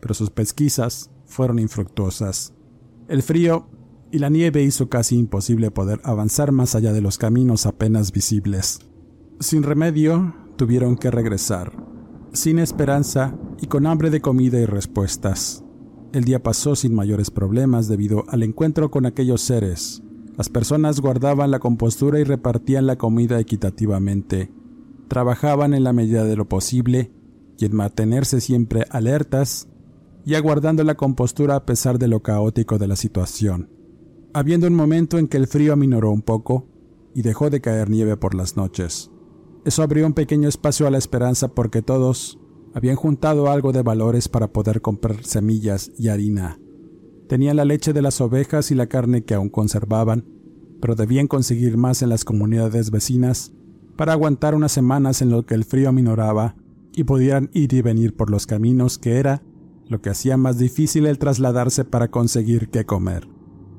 Pero 0.00 0.14
sus 0.14 0.30
pesquisas 0.30 1.10
fueron 1.26 1.58
infructuosas. 1.58 2.54
El 3.08 3.22
frío 3.22 3.66
y 4.10 4.18
la 4.18 4.30
nieve 4.30 4.62
hizo 4.62 4.88
casi 4.88 5.16
imposible 5.18 5.70
poder 5.70 6.00
avanzar 6.04 6.52
más 6.52 6.74
allá 6.74 6.92
de 6.92 7.00
los 7.00 7.18
caminos 7.18 7.66
apenas 7.66 8.12
visibles. 8.12 8.78
Sin 9.40 9.64
remedio, 9.64 10.34
tuvieron 10.56 10.96
que 10.96 11.10
regresar, 11.10 11.72
sin 12.32 12.58
esperanza 12.58 13.36
y 13.60 13.66
con 13.66 13.86
hambre 13.86 14.10
de 14.10 14.20
comida 14.20 14.60
y 14.60 14.66
respuestas. 14.66 15.64
El 16.12 16.24
día 16.24 16.42
pasó 16.42 16.76
sin 16.76 16.94
mayores 16.94 17.30
problemas 17.30 17.88
debido 17.88 18.24
al 18.28 18.44
encuentro 18.44 18.90
con 18.90 19.04
aquellos 19.04 19.40
seres, 19.40 20.04
las 20.36 20.48
personas 20.48 21.00
guardaban 21.00 21.50
la 21.52 21.60
compostura 21.60 22.18
y 22.18 22.24
repartían 22.24 22.86
la 22.86 22.96
comida 22.96 23.38
equitativamente. 23.38 24.50
Trabajaban 25.06 25.74
en 25.74 25.84
la 25.84 25.92
medida 25.92 26.24
de 26.24 26.34
lo 26.34 26.48
posible 26.48 27.12
y 27.56 27.66
en 27.66 27.76
mantenerse 27.76 28.40
siempre 28.40 28.84
alertas 28.90 29.68
y 30.24 30.34
aguardando 30.34 30.82
la 30.82 30.96
compostura 30.96 31.54
a 31.54 31.64
pesar 31.64 31.98
de 31.98 32.08
lo 32.08 32.20
caótico 32.20 32.78
de 32.78 32.88
la 32.88 32.96
situación. 32.96 33.70
Habiendo 34.32 34.66
un 34.66 34.74
momento 34.74 35.18
en 35.18 35.28
que 35.28 35.36
el 35.36 35.46
frío 35.46 35.72
aminoró 35.72 36.10
un 36.10 36.22
poco 36.22 36.66
y 37.14 37.22
dejó 37.22 37.48
de 37.48 37.60
caer 37.60 37.88
nieve 37.88 38.16
por 38.16 38.34
las 38.34 38.56
noches. 38.56 39.12
Eso 39.64 39.84
abrió 39.84 40.04
un 40.04 40.14
pequeño 40.14 40.48
espacio 40.48 40.88
a 40.88 40.90
la 40.90 40.98
esperanza 40.98 41.48
porque 41.48 41.80
todos 41.80 42.40
habían 42.74 42.96
juntado 42.96 43.50
algo 43.50 43.70
de 43.70 43.82
valores 43.82 44.28
para 44.28 44.52
poder 44.52 44.80
comprar 44.80 45.22
semillas 45.22 45.92
y 45.96 46.08
harina 46.08 46.58
Tenían 47.28 47.56
la 47.56 47.64
leche 47.64 47.92
de 47.92 48.02
las 48.02 48.20
ovejas 48.20 48.70
y 48.70 48.74
la 48.74 48.86
carne 48.86 49.24
que 49.24 49.34
aún 49.34 49.48
conservaban, 49.48 50.24
pero 50.80 50.94
debían 50.94 51.26
conseguir 51.26 51.76
más 51.76 52.02
en 52.02 52.10
las 52.10 52.24
comunidades 52.24 52.90
vecinas 52.90 53.52
para 53.96 54.12
aguantar 54.12 54.54
unas 54.54 54.72
semanas 54.72 55.22
en 55.22 55.30
lo 55.30 55.46
que 55.46 55.54
el 55.54 55.64
frío 55.64 55.88
aminoraba 55.88 56.56
y 56.94 57.04
pudieran 57.04 57.50
ir 57.52 57.72
y 57.72 57.82
venir 57.82 58.14
por 58.14 58.30
los 58.30 58.46
caminos 58.46 58.98
que 58.98 59.18
era 59.18 59.42
lo 59.88 60.00
que 60.00 60.10
hacía 60.10 60.36
más 60.36 60.58
difícil 60.58 61.06
el 61.06 61.18
trasladarse 61.18 61.84
para 61.84 62.08
conseguir 62.08 62.68
qué 62.68 62.84
comer. 62.84 63.28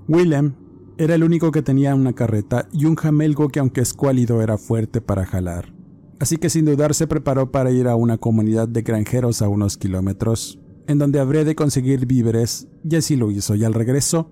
Willem 0.08 0.54
era 0.98 1.16
el 1.16 1.24
único 1.24 1.52
que 1.52 1.62
tenía 1.62 1.96
una 1.96 2.14
carreta 2.14 2.68
y 2.72 2.86
un 2.86 2.96
jamelgo 2.96 3.50
que 3.50 3.60
aunque 3.60 3.82
escuálido 3.82 4.42
era 4.42 4.58
fuerte 4.58 5.02
para 5.02 5.26
jalar. 5.26 5.74
Así 6.20 6.38
que 6.38 6.50
sin 6.50 6.66
dudar 6.66 6.94
se 6.94 7.08
preparó 7.08 7.52
para 7.52 7.72
ir 7.72 7.88
a 7.88 7.96
una 7.96 8.18
comunidad 8.18 8.68
de 8.68 8.82
granjeros 8.82 9.42
a 9.42 9.50
unos 9.50 9.78
kilómetros 9.78 10.60
en 10.88 10.98
donde 10.98 11.20
habría 11.20 11.44
de 11.44 11.56
conseguir 11.56 12.06
víveres, 12.06 12.68
y 12.84 12.96
así 12.96 13.16
lo 13.16 13.32
hizo, 13.32 13.56
y 13.56 13.64
al 13.64 13.74
regreso, 13.74 14.32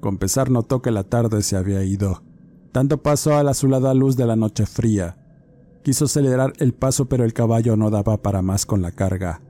con 0.00 0.18
pesar 0.18 0.50
notó 0.50 0.82
que 0.82 0.90
la 0.90 1.04
tarde 1.04 1.42
se 1.42 1.56
había 1.56 1.82
ido, 1.82 2.22
dando 2.72 3.02
paso 3.02 3.34
a 3.34 3.42
la 3.42 3.52
azulada 3.52 3.94
luz 3.94 4.16
de 4.16 4.26
la 4.26 4.36
noche 4.36 4.66
fría. 4.66 5.16
Quiso 5.82 6.06
acelerar 6.06 6.52
el 6.58 6.74
paso 6.74 7.06
pero 7.06 7.24
el 7.24 7.32
caballo 7.32 7.76
no 7.76 7.90
daba 7.90 8.22
para 8.22 8.42
más 8.42 8.66
con 8.66 8.82
la 8.82 8.92
carga. 8.92 9.40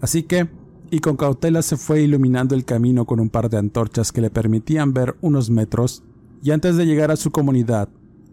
Así 0.00 0.22
que, 0.22 0.48
y 0.90 0.98
con 1.00 1.16
cautela 1.16 1.62
se 1.62 1.76
fue 1.76 2.02
iluminando 2.02 2.54
el 2.54 2.64
camino 2.64 3.04
con 3.04 3.20
un 3.20 3.30
par 3.30 3.50
de 3.50 3.58
antorchas 3.58 4.12
que 4.12 4.20
le 4.20 4.30
permitían 4.30 4.92
ver 4.92 5.16
unos 5.20 5.50
metros, 5.50 6.02
y 6.42 6.52
antes 6.52 6.76
de 6.76 6.86
llegar 6.86 7.10
a 7.10 7.16
su 7.16 7.30
comunidad, 7.30 7.88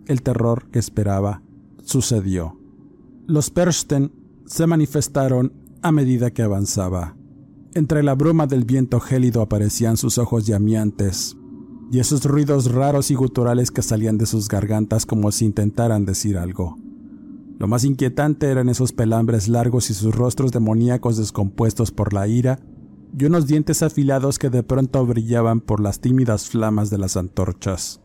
el 0.07 0.21
terror 0.21 0.69
que 0.71 0.79
esperaba 0.79 1.41
sucedió. 1.83 2.57
Los 3.27 3.49
Persten 3.49 4.11
se 4.45 4.65
manifestaron 4.65 5.53
a 5.81 5.91
medida 5.91 6.31
que 6.31 6.41
avanzaba. 6.41 7.15
Entre 7.77 8.01
la 8.01 8.15
bruma 8.15 8.47
del 8.47 8.65
viento 8.65 8.99
gélido 8.99 9.43
aparecían 9.43 9.97
sus 9.97 10.17
ojos 10.17 10.47
llameantes 10.47 11.37
y 11.91 11.99
esos 11.99 12.25
ruidos 12.25 12.71
raros 12.71 13.11
y 13.11 13.13
guturales 13.13 13.69
que 13.69 13.83
salían 13.83 14.17
de 14.17 14.25
sus 14.25 14.47
gargantas 14.47 15.05
como 15.05 15.31
si 15.31 15.45
intentaran 15.45 16.03
decir 16.03 16.39
algo. 16.39 16.75
Lo 17.59 17.67
más 17.67 17.83
inquietante 17.83 18.47
eran 18.47 18.69
esos 18.69 18.93
pelambres 18.93 19.47
largos 19.47 19.91
y 19.91 19.93
sus 19.93 20.15
rostros 20.15 20.51
demoníacos 20.51 21.17
descompuestos 21.17 21.91
por 21.91 22.13
la 22.13 22.27
ira 22.27 22.59
y 23.15 23.25
unos 23.25 23.45
dientes 23.45 23.83
afilados 23.83 24.39
que 24.39 24.49
de 24.49 24.63
pronto 24.63 25.05
brillaban 25.05 25.61
por 25.61 25.79
las 25.79 25.99
tímidas 25.99 26.49
flamas 26.49 26.89
de 26.89 26.97
las 26.97 27.15
antorchas. 27.15 28.01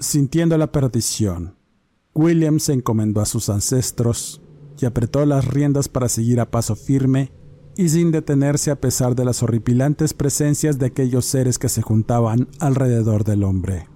Sintiendo 0.00 0.58
la 0.58 0.70
perdición, 0.70 1.56
William 2.14 2.60
se 2.60 2.74
encomendó 2.74 3.22
a 3.22 3.26
sus 3.26 3.48
ancestros 3.48 4.42
y 4.78 4.84
apretó 4.84 5.24
las 5.24 5.46
riendas 5.46 5.88
para 5.88 6.10
seguir 6.10 6.40
a 6.40 6.50
paso 6.50 6.76
firme 6.76 7.32
y 7.76 7.88
sin 7.88 8.10
detenerse 8.10 8.70
a 8.70 8.80
pesar 8.80 9.14
de 9.14 9.24
las 9.24 9.42
horripilantes 9.42 10.14
presencias 10.14 10.78
de 10.78 10.86
aquellos 10.86 11.24
seres 11.24 11.58
que 11.58 11.68
se 11.68 11.82
juntaban 11.82 12.48
alrededor 12.60 13.24
del 13.24 13.44
hombre. 13.44 13.88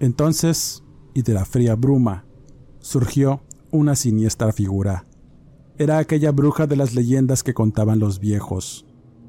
Entonces, 0.00 0.82
y 1.14 1.22
de 1.22 1.34
la 1.34 1.44
fría 1.44 1.74
bruma, 1.76 2.26
surgió 2.80 3.42
una 3.70 3.96
siniestra 3.96 4.52
figura. 4.52 5.06
Era 5.78 5.98
aquella 5.98 6.32
bruja 6.32 6.66
de 6.66 6.76
las 6.76 6.94
leyendas 6.94 7.42
que 7.42 7.54
contaban 7.54 7.98
los 7.98 8.18
viejos. 8.18 8.86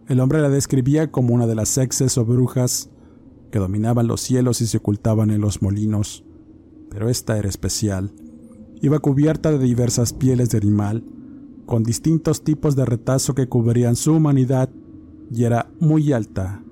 El 0.07 0.19
hombre 0.19 0.41
la 0.41 0.49
describía 0.49 1.11
como 1.11 1.33
una 1.33 1.47
de 1.47 1.55
las 1.55 1.77
exes 1.77 2.17
o 2.17 2.25
brujas 2.25 2.89
que 3.51 3.59
dominaban 3.59 4.07
los 4.07 4.21
cielos 4.21 4.61
y 4.61 4.67
se 4.67 4.77
ocultaban 4.77 5.29
en 5.29 5.41
los 5.41 5.61
molinos. 5.61 6.23
Pero 6.89 7.09
esta 7.09 7.37
era 7.37 7.49
especial. 7.49 8.13
Iba 8.81 8.99
cubierta 8.99 9.51
de 9.51 9.59
diversas 9.59 10.13
pieles 10.13 10.49
de 10.49 10.57
animal, 10.57 11.03
con 11.67 11.84
distintos 11.84 12.43
tipos 12.43 12.75
de 12.75 12.86
retazo 12.86 13.36
que 13.36 13.47
cubrían 13.47 13.95
su 13.95 14.15
humanidad, 14.15 14.69
y 15.32 15.43
era 15.43 15.69
muy 15.80 16.13
alta. 16.13 16.63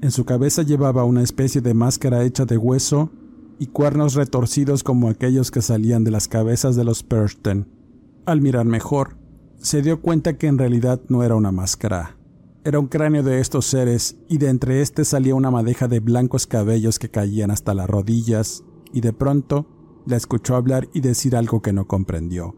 En 0.00 0.12
su 0.12 0.24
cabeza 0.24 0.62
llevaba 0.62 1.04
una 1.04 1.22
especie 1.22 1.60
de 1.60 1.74
máscara 1.74 2.22
hecha 2.22 2.44
de 2.44 2.56
hueso 2.56 3.10
y 3.58 3.66
cuernos 3.66 4.14
retorcidos 4.14 4.84
como 4.84 5.08
aquellos 5.08 5.50
que 5.50 5.62
salían 5.62 6.04
de 6.04 6.10
las 6.12 6.28
cabezas 6.28 6.76
de 6.76 6.84
los 6.84 7.02
Persten. 7.02 7.66
Al 8.26 8.40
mirar 8.40 8.66
mejor, 8.66 9.16
se 9.56 9.82
dio 9.82 10.00
cuenta 10.00 10.36
que 10.36 10.46
en 10.46 10.58
realidad 10.58 11.00
no 11.08 11.22
era 11.22 11.34
una 11.34 11.50
máscara. 11.50 12.16
Era 12.64 12.78
un 12.78 12.86
cráneo 12.86 13.22
de 13.22 13.40
estos 13.40 13.66
seres 13.66 14.16
y 14.28 14.38
de 14.38 14.48
entre 14.48 14.82
éste 14.82 15.04
salía 15.04 15.34
una 15.34 15.50
madeja 15.50 15.88
de 15.88 16.00
blancos 16.00 16.46
cabellos 16.46 16.98
que 16.98 17.10
caían 17.10 17.50
hasta 17.50 17.74
las 17.74 17.88
rodillas, 17.88 18.64
y 18.92 19.00
de 19.00 19.12
pronto 19.12 19.66
la 20.06 20.16
escuchó 20.16 20.56
hablar 20.56 20.88
y 20.92 21.00
decir 21.00 21.36
algo 21.36 21.62
que 21.62 21.72
no 21.72 21.86
comprendió, 21.86 22.54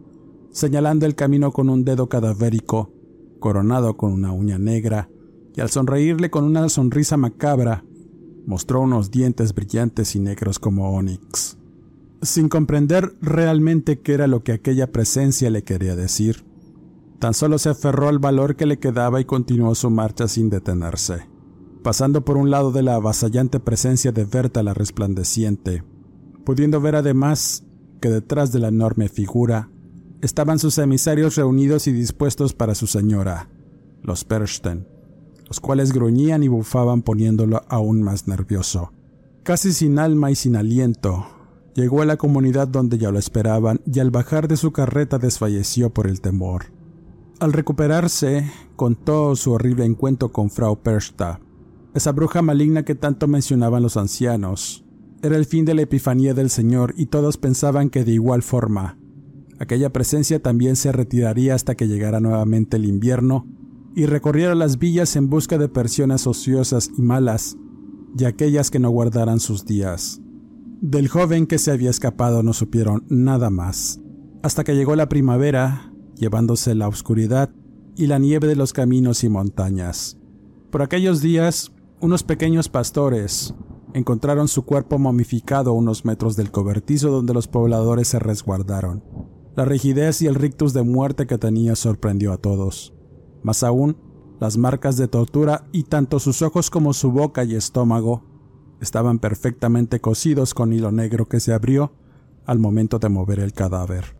señalando 0.54 1.04
el 1.04 1.16
camino 1.16 1.50
con 1.50 1.68
un 1.68 1.84
dedo 1.84 2.08
cadavérico, 2.08 2.92
coronado 3.40 3.96
con 3.96 4.12
una 4.12 4.32
uña 4.32 4.56
negra, 4.56 5.10
y 5.56 5.60
al 5.60 5.68
sonreírle 5.68 6.30
con 6.30 6.44
una 6.44 6.68
sonrisa 6.68 7.16
macabra, 7.16 7.84
mostró 8.46 8.80
unos 8.80 9.10
dientes 9.10 9.52
brillantes 9.52 10.14
y 10.14 10.20
negros 10.20 10.60
como 10.60 10.94
onix. 10.94 11.58
Sin 12.22 12.48
comprender 12.48 13.16
realmente 13.20 14.00
qué 14.00 14.14
era 14.14 14.28
lo 14.28 14.44
que 14.44 14.52
aquella 14.52 14.92
presencia 14.92 15.50
le 15.50 15.64
quería 15.64 15.96
decir, 15.96 16.46
tan 17.18 17.34
solo 17.34 17.58
se 17.58 17.70
aferró 17.70 18.08
al 18.08 18.20
valor 18.20 18.54
que 18.54 18.66
le 18.66 18.78
quedaba 18.78 19.20
y 19.20 19.24
continuó 19.24 19.74
su 19.74 19.90
marcha 19.90 20.28
sin 20.28 20.50
detenerse, 20.50 21.28
pasando 21.82 22.24
por 22.24 22.36
un 22.36 22.50
lado 22.50 22.70
de 22.70 22.82
la 22.82 22.94
avasallante 22.94 23.58
presencia 23.58 24.12
de 24.12 24.24
Berta 24.24 24.62
la 24.62 24.72
resplandeciente, 24.72 25.82
pudiendo 26.44 26.80
ver 26.80 26.94
además 26.94 27.64
que 28.00 28.08
detrás 28.08 28.52
de 28.52 28.60
la 28.60 28.68
enorme 28.68 29.08
figura 29.08 29.70
estaban 30.22 30.58
sus 30.58 30.78
emisarios 30.78 31.36
reunidos 31.36 31.86
y 31.86 31.92
dispuestos 31.92 32.54
para 32.54 32.74
su 32.74 32.86
señora, 32.86 33.48
los 34.02 34.24
Persten, 34.24 34.86
los 35.48 35.60
cuales 35.60 35.92
gruñían 35.92 36.42
y 36.42 36.48
bufaban 36.48 37.02
poniéndolo 37.02 37.62
aún 37.68 38.02
más 38.02 38.28
nervioso. 38.28 38.92
Casi 39.42 39.72
sin 39.72 39.98
alma 39.98 40.30
y 40.30 40.34
sin 40.34 40.56
aliento, 40.56 41.26
llegó 41.74 42.02
a 42.02 42.06
la 42.06 42.16
comunidad 42.16 42.68
donde 42.68 42.98
ya 42.98 43.10
lo 43.10 43.18
esperaban 43.18 43.80
y 43.84 44.00
al 44.00 44.10
bajar 44.10 44.48
de 44.48 44.56
su 44.56 44.72
carreta 44.72 45.18
desfalleció 45.18 45.90
por 45.90 46.06
el 46.06 46.20
temor. 46.20 46.66
Al 47.40 47.52
recuperarse, 47.52 48.50
contó 48.76 49.36
su 49.36 49.52
horrible 49.52 49.84
encuentro 49.84 50.32
con 50.32 50.50
Frau 50.50 50.80
Persta, 50.82 51.40
esa 51.94 52.12
bruja 52.12 52.42
maligna 52.42 52.84
que 52.84 52.94
tanto 52.94 53.28
mencionaban 53.28 53.82
los 53.82 53.96
ancianos, 53.96 54.84
era 55.24 55.36
el 55.36 55.46
fin 55.46 55.64
de 55.64 55.72
la 55.72 55.82
Epifanía 55.82 56.34
del 56.34 56.50
Señor 56.50 56.92
y 56.98 57.06
todos 57.06 57.38
pensaban 57.38 57.88
que 57.88 58.04
de 58.04 58.12
igual 58.12 58.42
forma, 58.42 58.98
aquella 59.64 59.92
presencia 59.92 60.40
también 60.40 60.76
se 60.76 60.92
retiraría 60.92 61.54
hasta 61.54 61.74
que 61.74 61.88
llegara 61.88 62.20
nuevamente 62.20 62.76
el 62.76 62.84
invierno 62.84 63.46
y 63.94 64.06
recorriera 64.06 64.54
las 64.54 64.78
villas 64.78 65.16
en 65.16 65.28
busca 65.28 65.58
de 65.58 65.68
personas 65.68 66.26
ociosas 66.26 66.90
y 66.96 67.02
malas, 67.02 67.56
y 68.18 68.24
aquellas 68.24 68.70
que 68.70 68.78
no 68.78 68.90
guardaran 68.90 69.40
sus 69.40 69.64
días. 69.64 70.20
Del 70.80 71.08
joven 71.08 71.46
que 71.46 71.58
se 71.58 71.70
había 71.70 71.90
escapado 71.90 72.42
no 72.42 72.52
supieron 72.52 73.04
nada 73.08 73.50
más, 73.50 74.00
hasta 74.42 74.64
que 74.64 74.74
llegó 74.74 74.96
la 74.96 75.08
primavera, 75.08 75.92
llevándose 76.16 76.74
la 76.74 76.88
oscuridad 76.88 77.50
y 77.96 78.06
la 78.06 78.18
nieve 78.18 78.48
de 78.48 78.56
los 78.56 78.72
caminos 78.72 79.24
y 79.24 79.28
montañas. 79.28 80.18
Por 80.70 80.82
aquellos 80.82 81.20
días, 81.20 81.72
unos 82.00 82.24
pequeños 82.24 82.68
pastores, 82.68 83.54
encontraron 83.94 84.48
su 84.48 84.64
cuerpo 84.64 84.98
momificado 84.98 85.70
a 85.70 85.74
unos 85.74 86.04
metros 86.04 86.34
del 86.36 86.50
cobertizo 86.50 87.10
donde 87.10 87.32
los 87.32 87.46
pobladores 87.46 88.08
se 88.08 88.18
resguardaron. 88.18 89.02
La 89.56 89.64
rigidez 89.64 90.20
y 90.20 90.26
el 90.26 90.34
rictus 90.34 90.72
de 90.72 90.82
muerte 90.82 91.26
que 91.26 91.38
tenía 91.38 91.76
sorprendió 91.76 92.32
a 92.32 92.38
todos. 92.38 92.92
Más 93.42 93.62
aún, 93.62 93.96
las 94.40 94.56
marcas 94.56 94.96
de 94.96 95.06
tortura 95.06 95.66
y 95.70 95.84
tanto 95.84 96.18
sus 96.18 96.42
ojos 96.42 96.70
como 96.70 96.92
su 96.92 97.12
boca 97.12 97.44
y 97.44 97.54
estómago 97.54 98.24
estaban 98.80 99.20
perfectamente 99.20 100.00
cosidos 100.00 100.54
con 100.54 100.72
hilo 100.72 100.90
negro 100.90 101.28
que 101.28 101.38
se 101.38 101.52
abrió 101.52 101.92
al 102.46 102.58
momento 102.58 102.98
de 102.98 103.08
mover 103.08 103.38
el 103.38 103.52
cadáver, 103.52 104.16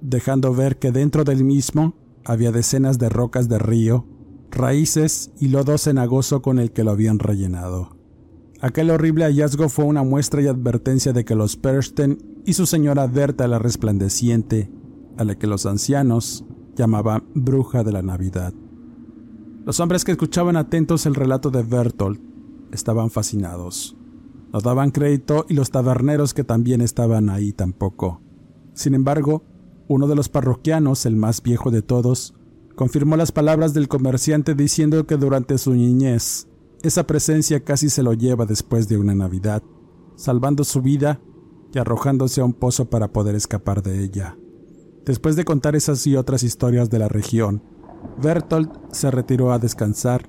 dejando 0.00 0.54
ver 0.54 0.78
que 0.78 0.90
dentro 0.90 1.24
del 1.24 1.44
mismo 1.44 1.94
había 2.24 2.50
decenas 2.50 2.98
de 2.98 3.10
rocas 3.10 3.48
de 3.48 3.58
río, 3.58 4.06
raíces 4.50 5.32
y 5.38 5.48
lodo 5.48 5.76
cenagoso 5.76 6.40
con 6.40 6.58
el 6.58 6.72
que 6.72 6.82
lo 6.82 6.92
habían 6.92 7.18
rellenado. 7.18 7.96
Aquel 8.60 8.90
horrible 8.90 9.24
hallazgo 9.24 9.68
fue 9.68 9.84
una 9.84 10.02
muestra 10.02 10.42
y 10.42 10.48
advertencia 10.48 11.12
de 11.12 11.24
que 11.24 11.36
los 11.36 11.56
Persten 11.56 12.40
y 12.44 12.54
su 12.54 12.66
señora 12.66 13.06
Berta 13.06 13.46
la 13.46 13.58
resplandeciente, 13.58 14.70
a 15.18 15.24
la 15.24 15.34
que 15.36 15.46
los 15.46 15.66
ancianos 15.66 16.44
llamaban 16.76 17.24
bruja 17.34 17.84
de 17.84 17.92
la 17.92 18.02
Navidad. 18.02 18.54
Los 19.66 19.80
hombres 19.80 20.04
que 20.04 20.12
escuchaban 20.12 20.56
atentos 20.56 21.04
el 21.04 21.14
relato 21.14 21.50
de 21.50 21.62
Bertolt 21.62 22.20
estaban 22.72 23.10
fascinados. 23.10 23.96
No 24.52 24.60
daban 24.60 24.90
crédito 24.90 25.44
y 25.48 25.54
los 25.54 25.70
taberneros 25.70 26.32
que 26.32 26.44
también 26.44 26.80
estaban 26.80 27.28
ahí 27.28 27.52
tampoco. 27.52 28.22
Sin 28.72 28.94
embargo, 28.94 29.42
uno 29.88 30.06
de 30.06 30.14
los 30.14 30.28
parroquianos, 30.28 31.04
el 31.04 31.16
más 31.16 31.42
viejo 31.42 31.70
de 31.70 31.82
todos, 31.82 32.34
confirmó 32.76 33.16
las 33.16 33.32
palabras 33.32 33.74
del 33.74 33.88
comerciante 33.88 34.54
diciendo 34.54 35.06
que 35.06 35.16
durante 35.16 35.58
su 35.58 35.74
niñez 35.74 36.46
esa 36.82 37.06
presencia 37.06 37.64
casi 37.64 37.90
se 37.90 38.02
lo 38.02 38.14
lleva 38.14 38.46
después 38.46 38.88
de 38.88 38.98
una 38.98 39.14
Navidad, 39.14 39.62
salvando 40.14 40.62
su 40.62 40.80
vida 40.80 41.20
y 41.74 41.78
arrojándose 41.78 42.40
a 42.40 42.44
un 42.44 42.52
pozo 42.52 42.88
para 42.88 43.12
poder 43.12 43.34
escapar 43.34 43.82
de 43.82 44.02
ella. 44.04 44.38
Después 45.08 45.36
de 45.36 45.46
contar 45.46 45.74
esas 45.74 46.06
y 46.06 46.16
otras 46.16 46.42
historias 46.42 46.90
de 46.90 46.98
la 46.98 47.08
región, 47.08 47.62
Bertolt 48.20 48.70
se 48.92 49.10
retiró 49.10 49.52
a 49.52 49.58
descansar, 49.58 50.28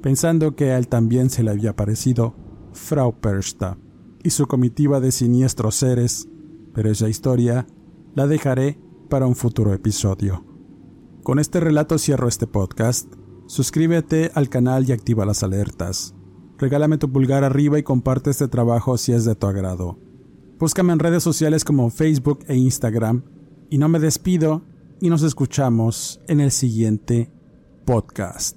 pensando 0.00 0.56
que 0.56 0.70
a 0.70 0.78
él 0.78 0.88
también 0.88 1.28
se 1.28 1.42
le 1.42 1.50
había 1.50 1.76
parecido 1.76 2.34
Frau 2.72 3.20
Persta 3.20 3.76
y 4.22 4.30
su 4.30 4.46
comitiva 4.46 4.98
de 4.98 5.12
siniestros 5.12 5.74
seres, 5.74 6.26
pero 6.72 6.90
esa 6.90 7.10
historia 7.10 7.66
la 8.14 8.26
dejaré 8.26 8.80
para 9.10 9.26
un 9.26 9.36
futuro 9.36 9.74
episodio. 9.74 10.42
Con 11.22 11.38
este 11.38 11.60
relato 11.60 11.98
cierro 11.98 12.26
este 12.26 12.46
podcast 12.46 13.12
Suscríbete 13.46 14.30
al 14.34 14.48
canal 14.48 14.88
y 14.88 14.92
activa 14.92 15.26
las 15.26 15.42
alertas. 15.42 16.14
Regálame 16.56 16.96
tu 16.96 17.12
pulgar 17.12 17.44
arriba 17.44 17.78
y 17.78 17.82
comparte 17.82 18.30
este 18.30 18.48
trabajo 18.48 18.96
si 18.96 19.12
es 19.12 19.26
de 19.26 19.34
tu 19.34 19.46
agrado. 19.48 19.98
Búscame 20.58 20.94
en 20.94 20.98
redes 20.98 21.22
sociales 21.22 21.62
como 21.62 21.90
Facebook 21.90 22.38
e 22.48 22.56
Instagram 22.56 23.33
y 23.70 23.78
no 23.78 23.88
me 23.88 23.98
despido 23.98 24.62
y 25.00 25.10
nos 25.10 25.22
escuchamos 25.22 26.20
en 26.28 26.40
el 26.40 26.50
siguiente 26.50 27.30
podcast. 27.84 28.56